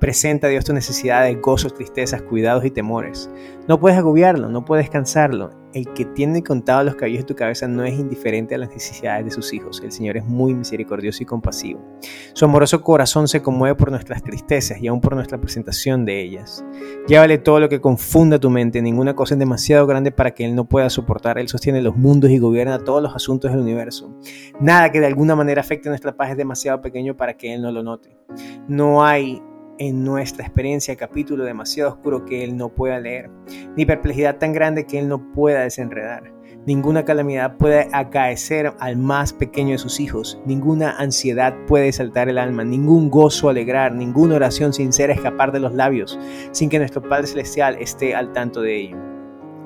Presenta 0.00 0.48
a 0.48 0.50
Dios 0.50 0.64
tus 0.64 0.74
necesidades, 0.74 1.40
gozos, 1.40 1.74
tristezas, 1.74 2.22
cuidados 2.22 2.64
y 2.64 2.72
temores. 2.72 3.30
No 3.68 3.78
puedes 3.78 3.96
agobiarlo, 3.96 4.48
no 4.48 4.64
puedes 4.64 4.90
cansarlo. 4.90 5.50
El 5.74 5.92
que 5.92 6.06
tiene 6.06 6.42
contado 6.42 6.82
los 6.82 6.94
cabellos 6.94 7.20
de 7.20 7.26
tu 7.26 7.34
cabeza 7.34 7.68
no 7.68 7.84
es 7.84 7.98
indiferente 7.98 8.54
a 8.54 8.58
las 8.58 8.70
necesidades 8.70 9.26
de 9.26 9.30
sus 9.30 9.52
hijos. 9.52 9.80
El 9.84 9.92
Señor 9.92 10.16
es 10.16 10.24
muy 10.24 10.54
misericordioso 10.54 11.22
y 11.22 11.26
compasivo. 11.26 11.84
Su 12.32 12.46
amoroso 12.46 12.80
corazón 12.80 13.28
se 13.28 13.42
conmueve 13.42 13.74
por 13.74 13.90
nuestras 13.90 14.22
tristezas 14.22 14.80
y 14.80 14.88
aún 14.88 15.00
por 15.00 15.14
nuestra 15.14 15.38
presentación 15.38 16.04
de 16.04 16.22
ellas. 16.22 16.64
Llévale 17.06 17.38
todo 17.38 17.60
lo 17.60 17.68
que 17.68 17.80
confunda 17.80 18.38
tu 18.38 18.48
mente. 18.48 18.80
Ninguna 18.80 19.14
cosa 19.14 19.34
es 19.34 19.38
demasiado 19.38 19.86
grande 19.86 20.10
para 20.10 20.30
que 20.30 20.44
Él 20.44 20.54
no 20.54 20.64
pueda 20.66 20.88
soportar. 20.88 21.38
Él 21.38 21.48
sostiene 21.48 21.82
los 21.82 21.96
mundos 21.96 22.30
y 22.30 22.38
gobierna 22.38 22.78
todos 22.78 23.02
los 23.02 23.14
asuntos 23.14 23.50
del 23.50 23.60
universo. 23.60 24.14
Nada 24.60 24.90
que 24.90 25.00
de 25.00 25.06
alguna 25.06 25.36
manera 25.36 25.60
afecte 25.60 25.88
nuestra 25.88 26.16
paz 26.16 26.30
es 26.30 26.36
demasiado 26.36 26.80
pequeño 26.80 27.16
para 27.16 27.34
que 27.36 27.52
Él 27.52 27.60
no 27.60 27.72
lo 27.72 27.82
note. 27.82 28.16
No 28.68 29.04
hay 29.04 29.42
en 29.78 30.04
nuestra 30.04 30.44
experiencia 30.44 30.96
capítulo 30.96 31.44
demasiado 31.44 31.90
oscuro 31.90 32.24
que 32.24 32.44
Él 32.44 32.56
no 32.56 32.68
pueda 32.68 33.00
leer, 33.00 33.30
ni 33.76 33.86
perplejidad 33.86 34.38
tan 34.38 34.52
grande 34.52 34.86
que 34.86 34.98
Él 34.98 35.08
no 35.08 35.32
pueda 35.32 35.60
desenredar. 35.60 36.32
Ninguna 36.66 37.04
calamidad 37.04 37.56
puede 37.56 37.88
acaecer 37.92 38.74
al 38.78 38.96
más 38.96 39.32
pequeño 39.32 39.72
de 39.72 39.78
sus 39.78 40.00
hijos, 40.00 40.38
ninguna 40.44 40.90
ansiedad 40.98 41.54
puede 41.66 41.92
saltar 41.92 42.28
el 42.28 42.36
alma, 42.36 42.62
ningún 42.62 43.08
gozo 43.08 43.48
alegrar, 43.48 43.94
ninguna 43.94 44.36
oración 44.36 44.72
sincera 44.72 45.14
escapar 45.14 45.50
de 45.52 45.60
los 45.60 45.72
labios, 45.72 46.18
sin 46.50 46.68
que 46.68 46.78
nuestro 46.78 47.00
Padre 47.00 47.26
Celestial 47.26 47.76
esté 47.80 48.14
al 48.14 48.32
tanto 48.32 48.60
de 48.60 48.76
ello, 48.76 48.96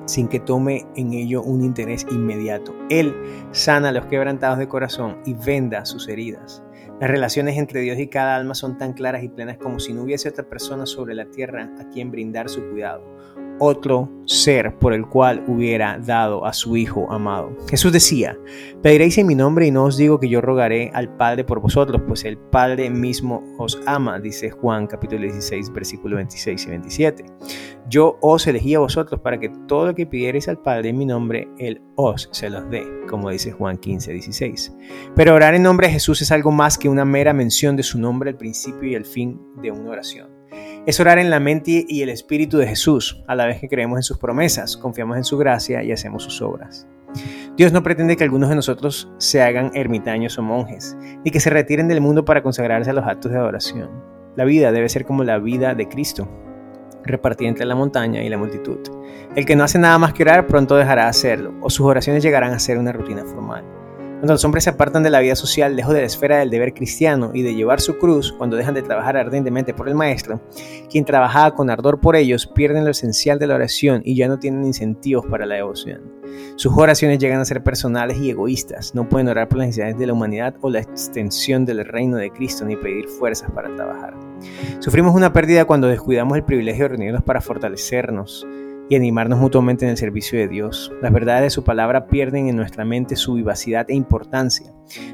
sin 0.05 0.29
que 0.29 0.39
tome 0.39 0.85
en 0.95 1.11
ello 1.13 1.41
un 1.41 1.63
interés 1.63 2.05
inmediato. 2.09 2.73
Él 2.89 3.13
sana 3.51 3.89
a 3.89 3.91
los 3.91 4.05
quebrantados 4.05 4.59
de 4.59 4.69
corazón 4.69 5.17
y 5.25 5.33
venda 5.33 5.85
sus 5.85 6.07
heridas. 6.07 6.63
Las 6.99 7.09
relaciones 7.09 7.57
entre 7.57 7.81
Dios 7.81 7.97
y 7.99 8.07
cada 8.07 8.35
alma 8.35 8.53
son 8.53 8.77
tan 8.77 8.93
claras 8.93 9.23
y 9.23 9.29
plenas 9.29 9.57
como 9.57 9.79
si 9.79 9.93
no 9.93 10.03
hubiese 10.03 10.29
otra 10.29 10.47
persona 10.47 10.85
sobre 10.85 11.15
la 11.15 11.25
tierra 11.25 11.69
a 11.79 11.89
quien 11.89 12.11
brindar 12.11 12.49
su 12.49 12.69
cuidado 12.69 13.03
otro 13.59 14.09
ser 14.25 14.77
por 14.79 14.93
el 14.93 15.05
cual 15.05 15.43
hubiera 15.47 15.99
dado 15.99 16.45
a 16.45 16.53
su 16.53 16.77
Hijo 16.77 17.11
amado. 17.11 17.55
Jesús 17.69 17.91
decía, 17.91 18.37
pediréis 18.81 19.17
en 19.17 19.27
mi 19.27 19.35
nombre 19.35 19.67
y 19.67 19.71
no 19.71 19.85
os 19.85 19.97
digo 19.97 20.19
que 20.19 20.29
yo 20.29 20.41
rogaré 20.41 20.91
al 20.93 21.15
Padre 21.15 21.43
por 21.43 21.59
vosotros, 21.59 22.01
pues 22.07 22.23
el 22.23 22.37
Padre 22.37 22.89
mismo 22.89 23.43
os 23.57 23.79
ama, 23.85 24.19
dice 24.19 24.49
Juan 24.49 24.87
capítulo 24.87 25.21
16, 25.21 25.71
versículo 25.73 26.15
26 26.17 26.65
y 26.65 26.69
27. 26.69 27.25
Yo 27.89 28.17
os 28.21 28.47
elegí 28.47 28.75
a 28.75 28.79
vosotros 28.79 29.19
para 29.21 29.39
que 29.39 29.49
todo 29.67 29.87
lo 29.87 29.95
que 29.95 30.05
pidierais 30.05 30.47
al 30.47 30.57
Padre 30.57 30.89
en 30.89 30.97
mi 30.97 31.05
nombre, 31.05 31.47
Él 31.57 31.81
os 31.95 32.29
se 32.31 32.49
los 32.49 32.69
dé, 32.69 32.83
como 33.09 33.29
dice 33.29 33.51
Juan 33.51 33.77
15, 33.77 34.13
16. 34.13 34.73
Pero 35.15 35.35
orar 35.35 35.53
en 35.53 35.63
nombre 35.63 35.87
de 35.87 35.93
Jesús 35.93 36.21
es 36.21 36.31
algo 36.31 36.51
más 36.51 36.77
que 36.77 36.89
una 36.89 37.05
mera 37.05 37.33
mención 37.33 37.75
de 37.75 37.83
su 37.83 37.99
nombre 37.99 38.31
al 38.31 38.37
principio 38.37 38.89
y 38.89 38.95
al 38.95 39.05
fin 39.05 39.39
de 39.61 39.71
una 39.71 39.91
oración. 39.91 40.32
Es 40.85 40.99
orar 40.99 41.17
en 41.17 41.29
la 41.29 41.39
mente 41.39 41.85
y 41.87 42.01
el 42.01 42.09
espíritu 42.09 42.57
de 42.57 42.67
Jesús, 42.67 43.23
a 43.25 43.35
la 43.35 43.45
vez 43.45 43.61
que 43.61 43.69
creemos 43.69 43.97
en 43.97 44.03
sus 44.03 44.17
promesas, 44.17 44.75
confiamos 44.75 45.15
en 45.15 45.23
su 45.23 45.37
gracia 45.37 45.81
y 45.81 45.93
hacemos 45.93 46.23
sus 46.23 46.41
obras. 46.41 46.85
Dios 47.55 47.71
no 47.71 47.83
pretende 47.83 48.17
que 48.17 48.25
algunos 48.25 48.49
de 48.49 48.55
nosotros 48.55 49.09
se 49.17 49.41
hagan 49.41 49.71
ermitaños 49.75 50.37
o 50.37 50.41
monjes, 50.41 50.97
ni 51.23 51.31
que 51.31 51.39
se 51.39 51.49
retiren 51.49 51.87
del 51.87 52.01
mundo 52.01 52.25
para 52.25 52.43
consagrarse 52.43 52.89
a 52.89 52.93
los 52.93 53.05
actos 53.05 53.31
de 53.31 53.37
adoración. 53.37 53.91
La 54.35 54.43
vida 54.43 54.73
debe 54.73 54.89
ser 54.89 55.05
como 55.05 55.23
la 55.23 55.37
vida 55.37 55.73
de 55.73 55.87
Cristo, 55.87 56.27
repartida 57.05 57.47
entre 57.47 57.65
la 57.65 57.75
montaña 57.75 58.21
y 58.21 58.27
la 58.27 58.37
multitud. 58.37 58.79
El 59.37 59.45
que 59.45 59.55
no 59.55 59.63
hace 59.63 59.79
nada 59.79 59.97
más 59.99 60.13
que 60.13 60.23
orar 60.23 60.47
pronto 60.47 60.75
dejará 60.75 61.03
de 61.03 61.09
hacerlo, 61.11 61.53
o 61.61 61.69
sus 61.69 61.85
oraciones 61.85 62.23
llegarán 62.23 62.51
a 62.51 62.59
ser 62.59 62.77
una 62.77 62.91
rutina 62.91 63.23
formal. 63.23 63.63
Cuando 64.23 64.35
los 64.35 64.45
hombres 64.45 64.63
se 64.63 64.69
apartan 64.69 65.03
de 65.03 65.09
la 65.09 65.19
vida 65.19 65.35
social 65.35 65.75
lejos 65.75 65.93
de 65.93 65.99
la 65.99 66.05
esfera 66.05 66.37
del 66.37 66.49
deber 66.49 66.73
cristiano 66.73 67.31
y 67.33 67.41
de 67.41 67.55
llevar 67.55 67.81
su 67.81 67.97
cruz, 67.97 68.31
cuando 68.31 68.55
dejan 68.55 68.73
de 68.73 68.81
trabajar 68.81 69.17
ardentemente 69.17 69.73
por 69.73 69.89
el 69.89 69.95
Maestro, 69.95 70.39
quien 70.89 71.03
trabajaba 71.03 71.53
con 71.53 71.69
ardor 71.69 71.99
por 71.99 72.15
ellos, 72.15 72.47
pierden 72.47 72.85
lo 72.85 72.91
esencial 72.91 73.37
de 73.37 73.47
la 73.47 73.55
oración 73.55 74.01
y 74.05 74.15
ya 74.15 74.29
no 74.29 74.39
tienen 74.39 74.63
incentivos 74.63 75.25
para 75.25 75.45
la 75.45 75.55
devoción. 75.55 76.09
Sus 76.55 76.71
oraciones 76.71 77.19
llegan 77.19 77.41
a 77.41 77.45
ser 77.45 77.65
personales 77.65 78.17
y 78.17 78.29
egoístas, 78.29 78.95
no 78.95 79.09
pueden 79.09 79.27
orar 79.27 79.49
por 79.49 79.57
las 79.57 79.67
necesidades 79.67 79.97
de 79.97 80.07
la 80.07 80.13
humanidad 80.13 80.55
o 80.61 80.69
la 80.69 80.79
extensión 80.79 81.65
del 81.65 81.83
reino 81.83 82.15
de 82.15 82.31
Cristo 82.31 82.63
ni 82.63 82.77
pedir 82.77 83.09
fuerzas 83.09 83.51
para 83.51 83.75
trabajar. 83.75 84.13
Sufrimos 84.79 85.13
una 85.13 85.33
pérdida 85.33 85.65
cuando 85.65 85.89
descuidamos 85.89 86.37
el 86.37 86.45
privilegio 86.45 86.85
de 86.85 86.89
reunirnos 86.95 87.23
para 87.23 87.41
fortalecernos 87.41 88.47
y 88.89 88.95
animarnos 88.95 89.39
mutuamente 89.39 89.85
en 89.85 89.91
el 89.91 89.97
servicio 89.97 90.37
de 90.37 90.47
Dios. 90.47 90.91
Las 91.01 91.13
verdades 91.13 91.43
de 91.43 91.49
su 91.49 91.63
palabra 91.63 92.07
pierden 92.07 92.47
en 92.47 92.55
nuestra 92.55 92.85
mente 92.85 93.15
su 93.15 93.33
vivacidad 93.33 93.89
e 93.89 93.95
importancia. 93.95 94.73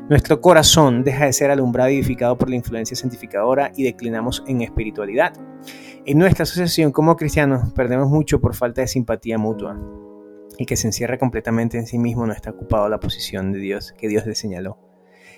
Nuestro 0.10 0.42
corazón 0.42 1.04
deja 1.04 1.26
de 1.26 1.34
ser 1.34 1.52
alumbrado 1.52 1.90
y 1.90 1.96
edificado 1.96 2.38
por 2.38 2.50
la 2.50 2.56
influencia 2.56 2.96
santificadora 2.96 3.72
y 3.76 3.84
declinamos 3.84 4.44
en 4.48 4.62
espiritualidad. 4.62 5.34
En 6.06 6.18
nuestra 6.18 6.44
asociación 6.44 6.92
como 6.92 7.16
cristianos 7.16 7.72
perdemos 7.74 8.10
mucho 8.10 8.42
por 8.42 8.56
falta 8.56 8.82
de 8.82 8.88
simpatía 8.88 9.38
mutua. 9.38 9.80
El 10.58 10.66
que 10.66 10.76
se 10.76 10.88
encierra 10.88 11.18
completamente 11.18 11.78
en 11.78 11.88
sí 11.88 12.00
mismo 12.00 12.26
no 12.26 12.34
está 12.34 12.52
ocupado 12.52 12.90
la 12.90 13.00
posición 13.00 13.52
de 13.52 13.60
Dios 13.60 13.94
que 13.98 14.08
Dios 14.08 14.26
le 14.26 14.36
señaló. 14.36 14.78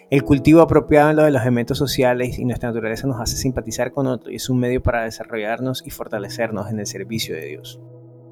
El 0.10 0.24
cultivo 0.24 0.60
apropiado 0.60 1.10
en 1.12 1.16
de 1.16 1.32
los 1.32 1.42
elementos 1.42 1.78
sociales 1.78 2.38
y 2.38 2.44
nuestra 2.44 2.70
naturaleza 2.70 3.08
nos 3.08 3.22
hace 3.22 3.38
simpatizar 3.38 3.94
con 3.94 4.08
otro 4.08 4.30
y 4.30 4.36
es 4.36 4.50
un 4.50 4.60
medio 4.60 4.84
para 4.84 5.04
desarrollarnos 5.04 5.84
y 5.86 5.90
fortalecernos 5.90 6.70
en 6.70 6.80
el 6.80 6.86
servicio 6.86 7.34
de 7.34 7.46
Dios. 7.46 7.80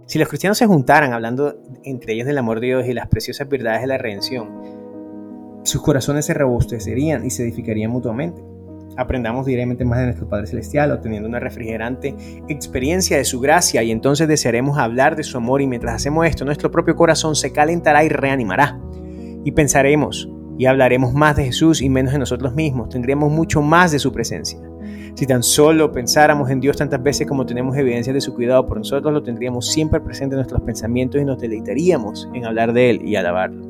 Si 0.10 0.18
los 0.18 0.28
cristianos 0.28 0.58
se 0.58 0.66
juntaran 0.66 1.14
hablando 1.14 1.62
entre 1.84 2.14
ellos 2.14 2.26
del 2.26 2.40
amor 2.40 2.60
de 2.60 2.66
Dios 2.66 2.88
y 2.88 2.94
las 2.94 3.08
preciosas 3.10 3.48
verdades 3.48 3.82
de 3.82 3.88
la 3.88 4.00
redención, 4.00 4.50
sus 5.62 5.84
corazones 5.84 6.26
se 6.26 6.34
robustecerían 6.34 7.24
y 7.24 7.30
se 7.30 7.44
edificarían 7.44 7.92
mutuamente. 7.92 8.42
Aprendamos 8.98 9.46
diariamente 9.46 9.86
más 9.86 10.00
de 10.00 10.06
nuestro 10.06 10.28
Padre 10.28 10.48
Celestial, 10.48 10.92
obteniendo 10.92 11.30
una 11.30 11.40
refrigerante 11.40 12.16
experiencia 12.48 13.18
de 13.18 13.24
su 13.24 13.40
gracia 13.40 13.84
y 13.84 13.92
entonces 13.92 14.28
desearemos 14.28 14.80
hablar 14.80 15.16
de 15.16 15.22
su 15.22 15.38
amor 15.38 15.62
y 15.62 15.68
mientras 15.68 15.94
hacemos 15.94 16.26
esto 16.26 16.44
nuestro 16.44 16.72
propio 16.72 16.96
corazón 16.96 17.36
se 17.36 17.54
calentará 17.54 18.04
y 18.04 18.10
reanimará. 18.10 18.82
Y 19.46 19.52
pensaremos 19.52 20.28
y 20.58 20.66
hablaremos 20.66 21.14
más 21.14 21.36
de 21.36 21.46
Jesús 21.46 21.84
y 21.84 21.90
menos 21.90 22.14
de 22.14 22.20
nosotros 22.20 22.56
mismos, 22.56 22.90
tendremos 22.90 23.32
mucho 23.32 23.62
más 23.62 23.92
de 23.92 24.00
su 24.00 24.12
presencia. 24.12 24.60
Si 25.16 25.26
tan 25.26 25.44
solo 25.44 25.92
pensáramos 25.92 26.50
en 26.50 26.60
Dios 26.60 26.78
tantas 26.78 27.02
veces 27.02 27.28
como 27.28 27.46
tenemos 27.46 27.76
evidencia 27.78 28.14
de 28.14 28.22
su 28.22 28.34
cuidado 28.34 28.66
por 28.66 28.78
nosotros, 28.78 29.14
lo 29.14 29.24
tendríamos 29.24 29.68
siempre 29.68 30.00
presente 30.00 30.36
en 30.36 30.38
nuestros 30.38 30.62
pensamientos 30.62 31.22
y 31.22 31.26
nos 31.26 31.40
deleitaríamos 31.40 32.30
en 32.34 32.46
hablar 32.46 32.74
de 32.74 32.90
Él 32.90 33.02
y 33.04 33.16
alabarlo. 33.16 33.70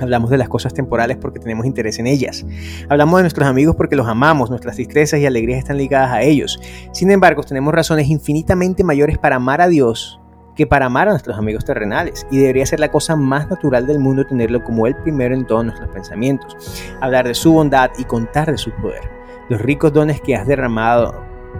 Hablamos 0.00 0.30
de 0.30 0.38
las 0.38 0.48
cosas 0.48 0.72
temporales 0.72 1.18
porque 1.18 1.38
tenemos 1.38 1.66
interés 1.66 1.98
en 1.98 2.06
ellas. 2.06 2.46
Hablamos 2.88 3.18
de 3.18 3.24
nuestros 3.24 3.46
amigos 3.46 3.76
porque 3.76 3.96
los 3.96 4.06
amamos, 4.06 4.48
nuestras 4.48 4.76
tristezas 4.76 5.20
y 5.20 5.26
alegrías 5.26 5.58
están 5.58 5.76
ligadas 5.76 6.10
a 6.12 6.22
ellos. 6.22 6.58
Sin 6.92 7.10
embargo, 7.10 7.42
tenemos 7.42 7.74
razones 7.74 8.08
infinitamente 8.08 8.84
mayores 8.84 9.18
para 9.18 9.36
amar 9.36 9.60
a 9.60 9.68
Dios 9.68 10.20
que 10.56 10.66
para 10.66 10.86
amar 10.86 11.08
a 11.08 11.12
nuestros 11.12 11.38
amigos 11.38 11.64
terrenales. 11.64 12.26
Y 12.30 12.38
debería 12.38 12.66
ser 12.66 12.80
la 12.80 12.90
cosa 12.90 13.16
más 13.16 13.48
natural 13.48 13.86
del 13.86 13.98
mundo 13.98 14.26
tenerlo 14.26 14.62
como 14.62 14.86
el 14.86 14.96
primero 14.96 15.34
en 15.34 15.46
todos 15.46 15.64
nuestros 15.64 15.88
pensamientos. 15.90 16.56
Hablar 17.00 17.26
de 17.26 17.34
su 17.34 17.52
bondad 17.52 17.90
y 17.98 18.04
contar 18.04 18.50
de 18.50 18.58
su 18.58 18.70
poder. 18.72 19.19
Los 19.50 19.60
ricos 19.60 19.92
dones 19.92 20.20
que 20.20 20.36
has 20.36 20.46
derramado 20.46 21.12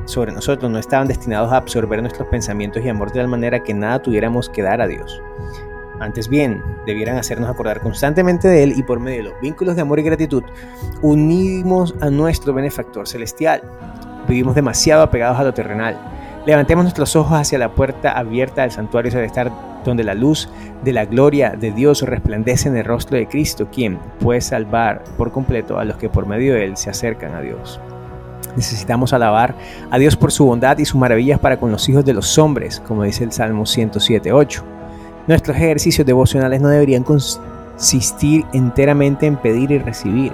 sobre 0.04 0.30
nosotros 0.30 0.70
no 0.70 0.78
estaban 0.78 1.08
destinados 1.08 1.52
a 1.52 1.56
absorber 1.56 2.00
nuestros 2.00 2.28
pensamientos 2.28 2.84
y 2.84 2.88
amor 2.88 3.10
de 3.10 3.18
tal 3.18 3.26
manera 3.26 3.64
que 3.64 3.74
nada 3.74 4.00
tuviéramos 4.00 4.48
que 4.48 4.62
dar 4.62 4.80
a 4.80 4.86
Dios. 4.86 5.20
Antes 5.98 6.28
bien, 6.28 6.62
debieran 6.86 7.16
hacernos 7.16 7.50
acordar 7.50 7.80
constantemente 7.80 8.46
de 8.46 8.62
Él 8.62 8.74
y 8.76 8.84
por 8.84 9.00
medio 9.00 9.24
de 9.24 9.30
los 9.30 9.40
vínculos 9.40 9.74
de 9.74 9.82
amor 9.82 9.98
y 9.98 10.04
gratitud, 10.04 10.44
unimos 11.02 11.96
a 12.00 12.10
nuestro 12.10 12.54
benefactor 12.54 13.08
celestial. 13.08 13.60
Vivimos 14.28 14.54
demasiado 14.54 15.02
apegados 15.02 15.40
a 15.40 15.42
lo 15.42 15.52
terrenal. 15.52 15.98
Levantemos 16.46 16.84
nuestros 16.84 17.16
ojos 17.16 17.40
hacia 17.40 17.58
la 17.58 17.74
puerta 17.74 18.12
abierta 18.12 18.62
del 18.62 18.70
santuario 18.70 19.10
celestial 19.10 19.50
donde 19.84 20.04
la 20.04 20.14
luz 20.14 20.48
de 20.84 20.92
la 20.92 21.04
gloria 21.04 21.50
de 21.50 21.72
Dios 21.72 22.02
resplandece 22.02 22.68
en 22.68 22.76
el 22.76 22.84
rostro 22.84 23.16
de 23.16 23.26
Cristo, 23.26 23.68
quien 23.70 23.98
puede 24.20 24.40
salvar 24.40 25.04
por 25.16 25.32
completo 25.32 25.78
a 25.78 25.84
los 25.84 25.96
que 25.96 26.08
por 26.08 26.26
medio 26.26 26.54
de 26.54 26.64
Él 26.64 26.76
se 26.76 26.90
acercan 26.90 27.34
a 27.34 27.40
Dios. 27.40 27.80
Necesitamos 28.56 29.12
alabar 29.12 29.54
a 29.90 29.98
Dios 29.98 30.16
por 30.16 30.32
su 30.32 30.44
bondad 30.44 30.78
y 30.78 30.84
sus 30.84 31.00
maravillas 31.00 31.38
para 31.38 31.58
con 31.58 31.70
los 31.70 31.88
hijos 31.88 32.04
de 32.04 32.14
los 32.14 32.38
hombres, 32.38 32.80
como 32.86 33.04
dice 33.04 33.24
el 33.24 33.32
Salmo 33.32 33.62
107.8. 33.62 34.62
Nuestros 35.26 35.56
ejercicios 35.56 36.06
devocionales 36.06 36.60
no 36.60 36.68
deberían 36.68 37.04
consistir 37.04 38.44
enteramente 38.52 39.26
en 39.26 39.36
pedir 39.36 39.70
y 39.70 39.78
recibir. 39.78 40.32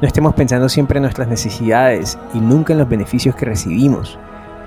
No 0.00 0.06
estemos 0.06 0.34
pensando 0.34 0.68
siempre 0.68 0.98
en 0.98 1.02
nuestras 1.02 1.28
necesidades 1.28 2.18
y 2.34 2.40
nunca 2.40 2.72
en 2.72 2.80
los 2.80 2.88
beneficios 2.88 3.34
que 3.34 3.46
recibimos. 3.46 4.18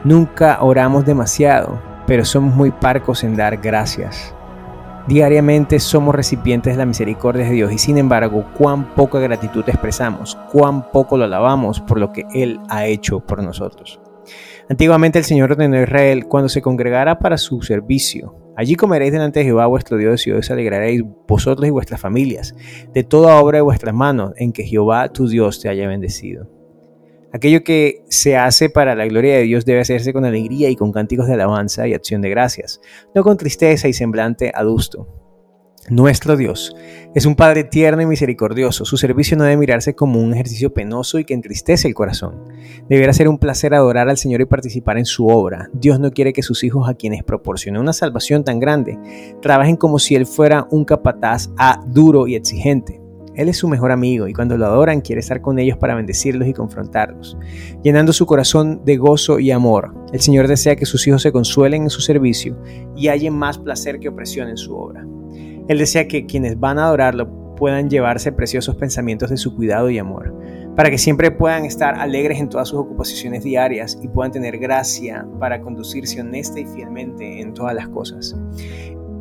Nunca 0.04 0.58
oramos 0.62 1.06
demasiado, 1.06 1.80
pero 2.10 2.26
somos 2.26 2.56
muy 2.56 2.72
parcos 2.72 3.24
en 3.24 3.36
dar 3.36 3.58
gracias. 3.58 4.34
Diariamente 5.08 5.80
somos 5.80 6.16
recipientes 6.16 6.74
de 6.74 6.80
la 6.80 6.88
misericordia 6.88 7.46
de 7.46 7.52
Dios 7.52 7.72
y 7.72 7.78
sin 7.78 8.00
embargo, 8.00 8.46
cuán 8.58 8.96
poca 8.96 9.20
gratitud 9.20 9.64
expresamos, 9.68 10.36
cuán 10.52 10.90
poco 10.92 11.18
lo 11.18 11.26
alabamos 11.26 11.80
por 11.82 12.00
lo 12.00 12.12
que 12.12 12.26
Él 12.34 12.60
ha 12.68 12.88
hecho 12.88 13.20
por 13.20 13.44
nosotros. 13.44 14.02
Antiguamente 14.68 15.20
el 15.20 15.26
Señor 15.26 15.52
ordenó 15.52 15.78
a 15.78 15.84
Israel 15.84 16.26
cuando 16.26 16.50
se 16.50 16.64
congregara 16.64 17.20
para 17.20 17.38
su 17.38 17.62
servicio. 17.62 18.36
Allí 18.58 18.74
comeréis 18.74 19.12
delante 19.12 19.42
de 19.42 19.46
Jehová 19.46 19.68
vuestro 19.68 19.96
Dios 19.96 20.26
y 20.26 20.32
os 20.32 20.50
alegraréis 20.50 21.04
vosotros 21.28 21.68
y 21.68 21.72
vuestras 21.72 22.02
familias 22.02 22.56
de 22.92 23.04
toda 23.04 23.40
obra 23.40 23.60
de 23.60 23.62
vuestras 23.62 23.94
manos 23.94 24.34
en 24.38 24.52
que 24.52 24.64
Jehová 24.64 25.10
tu 25.10 25.28
Dios 25.28 25.62
te 25.62 25.70
haya 25.70 25.88
bendecido. 25.88 26.59
Aquello 27.32 27.64
que 27.64 28.04
se 28.10 28.38
hace 28.38 28.70
para 28.70 28.96
la 28.96 29.06
gloria 29.06 29.36
de 29.36 29.44
Dios 29.44 29.66
debe 29.66 29.82
hacerse 29.82 30.14
con 30.14 30.26
alegría 30.26 30.70
y 30.70 30.76
con 30.76 30.92
cánticos 30.92 31.28
de 31.28 31.34
alabanza 31.34 31.88
y 31.88 31.94
acción 31.94 32.22
de 32.22 32.30
gracias, 32.30 32.82
no 33.14 33.24
con 33.24 33.38
tristeza 33.38 33.88
y 33.88 33.94
semblante 33.94 34.52
adusto. 34.54 35.08
Nuestro 35.90 36.38
Dios 36.38 36.76
es 37.16 37.26
un 37.26 37.36
Padre 37.36 37.64
tierno 37.64 38.04
y 38.04 38.06
misericordioso. 38.06 38.86
Su 38.86 38.98
servicio 38.98 39.36
no 39.36 39.44
debe 39.44 39.58
mirarse 39.58 39.96
como 39.96 40.22
un 40.22 40.34
ejercicio 40.34 40.72
penoso 40.72 41.18
y 41.18 41.26
que 41.26 41.34
entristece 41.34 41.88
el 41.88 41.96
corazón. 41.96 42.44
Deberá 42.88 43.12
ser 43.12 43.28
un 43.28 43.40
placer 43.40 43.74
adorar 43.74 44.08
al 44.08 44.18
Señor 44.18 44.42
y 44.42 44.46
participar 44.46 45.00
en 45.00 45.06
su 45.06 45.28
obra. 45.28 45.70
Dios 45.74 46.00
no 46.00 46.12
quiere 46.12 46.32
que 46.32 46.44
sus 46.44 46.64
hijos, 46.64 46.88
a 46.88 46.94
quienes 46.94 47.24
proporcionó 47.24 47.82
una 47.82 47.94
salvación 47.94 48.44
tan 48.44 48.60
grande, 48.60 49.00
trabajen 49.42 49.78
como 49.78 49.98
si 49.98 50.16
Él 50.16 50.28
fuera 50.28 50.68
un 50.70 50.86
capataz 50.86 51.50
a 51.58 51.84
duro 51.88 52.28
y 52.28 52.36
exigente. 52.36 53.02
Él 53.40 53.48
es 53.48 53.56
su 53.56 53.70
mejor 53.70 53.94
amigo 53.94 54.28
y 54.28 54.34
cuando 54.34 54.58
lo 54.58 54.66
adoran 54.66 55.00
quiere 55.00 55.22
estar 55.22 55.40
con 55.40 55.60
ellos 55.60 55.78
para 55.78 55.96
bendecirlos 55.96 56.46
y 56.50 56.54
confrontarlos, 56.54 57.38
llenando 57.82 58.12
su 58.12 58.26
corazón 58.26 58.82
de 58.84 58.98
gozo 58.98 59.40
y 59.40 59.50
amor. 59.52 59.96
El 60.12 60.20
Señor 60.20 60.50
desea 60.50 60.76
que 60.76 60.86
sus 60.86 61.08
hijos 61.08 61.22
se 61.22 61.32
consuelen 61.32 61.84
en 61.84 61.90
su 61.90 62.02
servicio 62.02 62.62
y 62.98 63.08
hallen 63.08 63.34
más 63.34 63.58
placer 63.58 63.98
que 64.02 64.10
opresión 64.10 64.50
en 64.50 64.58
su 64.58 64.76
obra. 64.76 65.08
Él 65.70 65.78
desea 65.78 66.06
que 66.06 66.26
quienes 66.26 66.60
van 66.60 66.80
a 66.80 66.88
adorarlo 66.88 67.56
puedan 67.56 67.90
llevarse 67.90 68.34
preciosos 68.34 68.76
pensamientos 68.76 69.30
de 69.30 69.38
su 69.38 69.56
cuidado 69.56 69.90
y 69.90 69.98
amor, 70.00 70.36
para 70.76 70.90
que 70.90 70.98
siempre 70.98 71.32
puedan 71.32 71.64
estar 71.64 71.96
alegres 71.96 72.42
en 72.42 72.50
todas 72.50 72.68
sus 72.68 72.80
ocupaciones 72.80 73.46
diarias 73.46 73.98
y 74.02 74.10
puedan 74.10 74.34
tener 74.34 74.58
gracia 74.58 75.26
para 75.40 75.62
conducirse 75.62 76.20
honesta 76.20 76.60
y 76.60 76.66
fielmente 76.66 77.40
en 77.40 77.54
todas 77.54 77.74
las 77.74 77.88
cosas. 77.88 78.36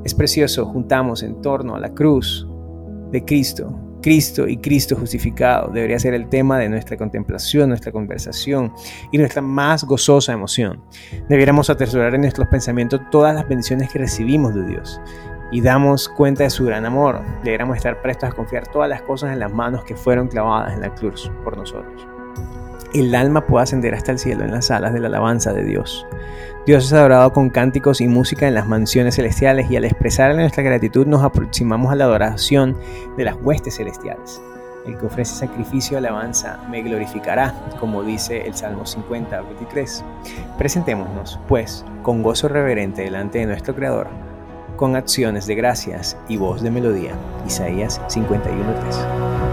Es 0.03 0.13
precioso, 0.13 0.67
juntamos 0.67 1.23
en 1.23 1.41
torno 1.41 1.77
a 1.77 1.79
la 1.79 1.95
cruz 1.95 2.49
de 3.13 3.25
Cristo 3.25 3.85
Cristo 4.09 4.49
y 4.49 4.57
Cristo 4.57 4.97
justificado 4.97 5.71
debería 5.71 5.99
ser 5.99 6.15
el 6.15 6.31
tema 6.31 6.59
de 6.59 6.71
nuestra 6.71 6.97
contemplación, 6.97 7.69
nuestra 7.69 7.93
conversación 7.93 8.73
y 9.12 9.19
nuestra 9.19 9.43
más 9.43 9.85
gozosa 9.85 10.33
emoción. 10.33 10.83
Debiéramos 11.29 11.69
atesorar 11.69 12.15
en 12.15 12.23
nuestros 12.23 12.49
pensamientos 12.49 13.03
todas 13.11 13.35
las 13.35 13.47
bendiciones 13.47 13.93
que 13.93 13.99
recibimos 13.99 14.55
de 14.55 14.65
Dios 14.65 14.99
y 15.53 15.61
damos 15.61 16.09
cuenta 16.09 16.44
de 16.44 16.49
su 16.49 16.64
gran 16.64 16.87
amor. 16.87 17.21
Deberíamos 17.44 17.77
estar 17.77 18.01
prestos 18.01 18.31
a 18.31 18.33
confiar 18.33 18.66
todas 18.68 18.88
las 18.88 19.03
cosas 19.03 19.31
en 19.35 19.40
las 19.40 19.53
manos 19.53 19.85
que 19.85 19.94
fueron 19.94 20.29
clavadas 20.29 20.73
en 20.73 20.81
la 20.81 20.94
cruz 20.94 21.31
por 21.44 21.59
nosotros. 21.59 22.09
El 22.94 23.14
alma 23.14 23.47
puede 23.47 23.64
ascender 23.64 23.94
hasta 23.94 24.12
el 24.12 24.18
cielo 24.18 24.42
en 24.42 24.53
las 24.53 24.71
alas 24.71 24.94
de 24.94 25.01
la 25.01 25.09
alabanza 25.09 25.53
de 25.53 25.64
Dios. 25.64 26.07
Dios 26.68 26.85
es 26.85 26.92
adorado 26.92 27.33
con 27.33 27.48
cánticos 27.48 28.02
y 28.02 28.09
música 28.09 28.46
en 28.46 28.52
las 28.52 28.66
mansiones 28.66 29.14
celestiales 29.14 29.70
y 29.70 29.76
al 29.76 29.87
expresar 29.87 30.35
nuestra 30.35 30.62
gratitud 30.62 31.07
nos 31.07 31.22
aproximamos 31.22 31.90
a 31.90 31.94
la 31.94 32.04
adoración 32.04 32.76
de 33.16 33.24
las 33.24 33.37
huestes 33.37 33.76
celestiales. 33.76 34.42
El 34.87 34.98
que 34.98 35.07
ofrece 35.07 35.35
sacrificio 35.35 35.92
de 35.92 36.07
alabanza 36.07 36.61
me 36.70 36.83
glorificará, 36.83 37.54
como 37.81 38.02
dice 38.02 38.46
el 38.46 38.54
Salmo 38.54 38.85
50, 38.85 39.40
23. 39.40 40.04
Presentémonos, 40.59 41.40
pues, 41.48 41.87
con 42.02 42.22
gozo 42.22 42.48
reverente 42.48 43.00
delante 43.00 43.38
de 43.38 43.46
nuestro 43.46 43.74
Creador, 43.74 44.09
con 44.76 44.94
acciones 44.94 45.46
de 45.46 45.54
gracias 45.54 46.18
y 46.28 46.37
voz 46.37 46.61
de 46.61 46.70
melodía. 46.70 47.14
Isaías 47.46 47.98
51, 48.09 48.74
3. 48.74 49.48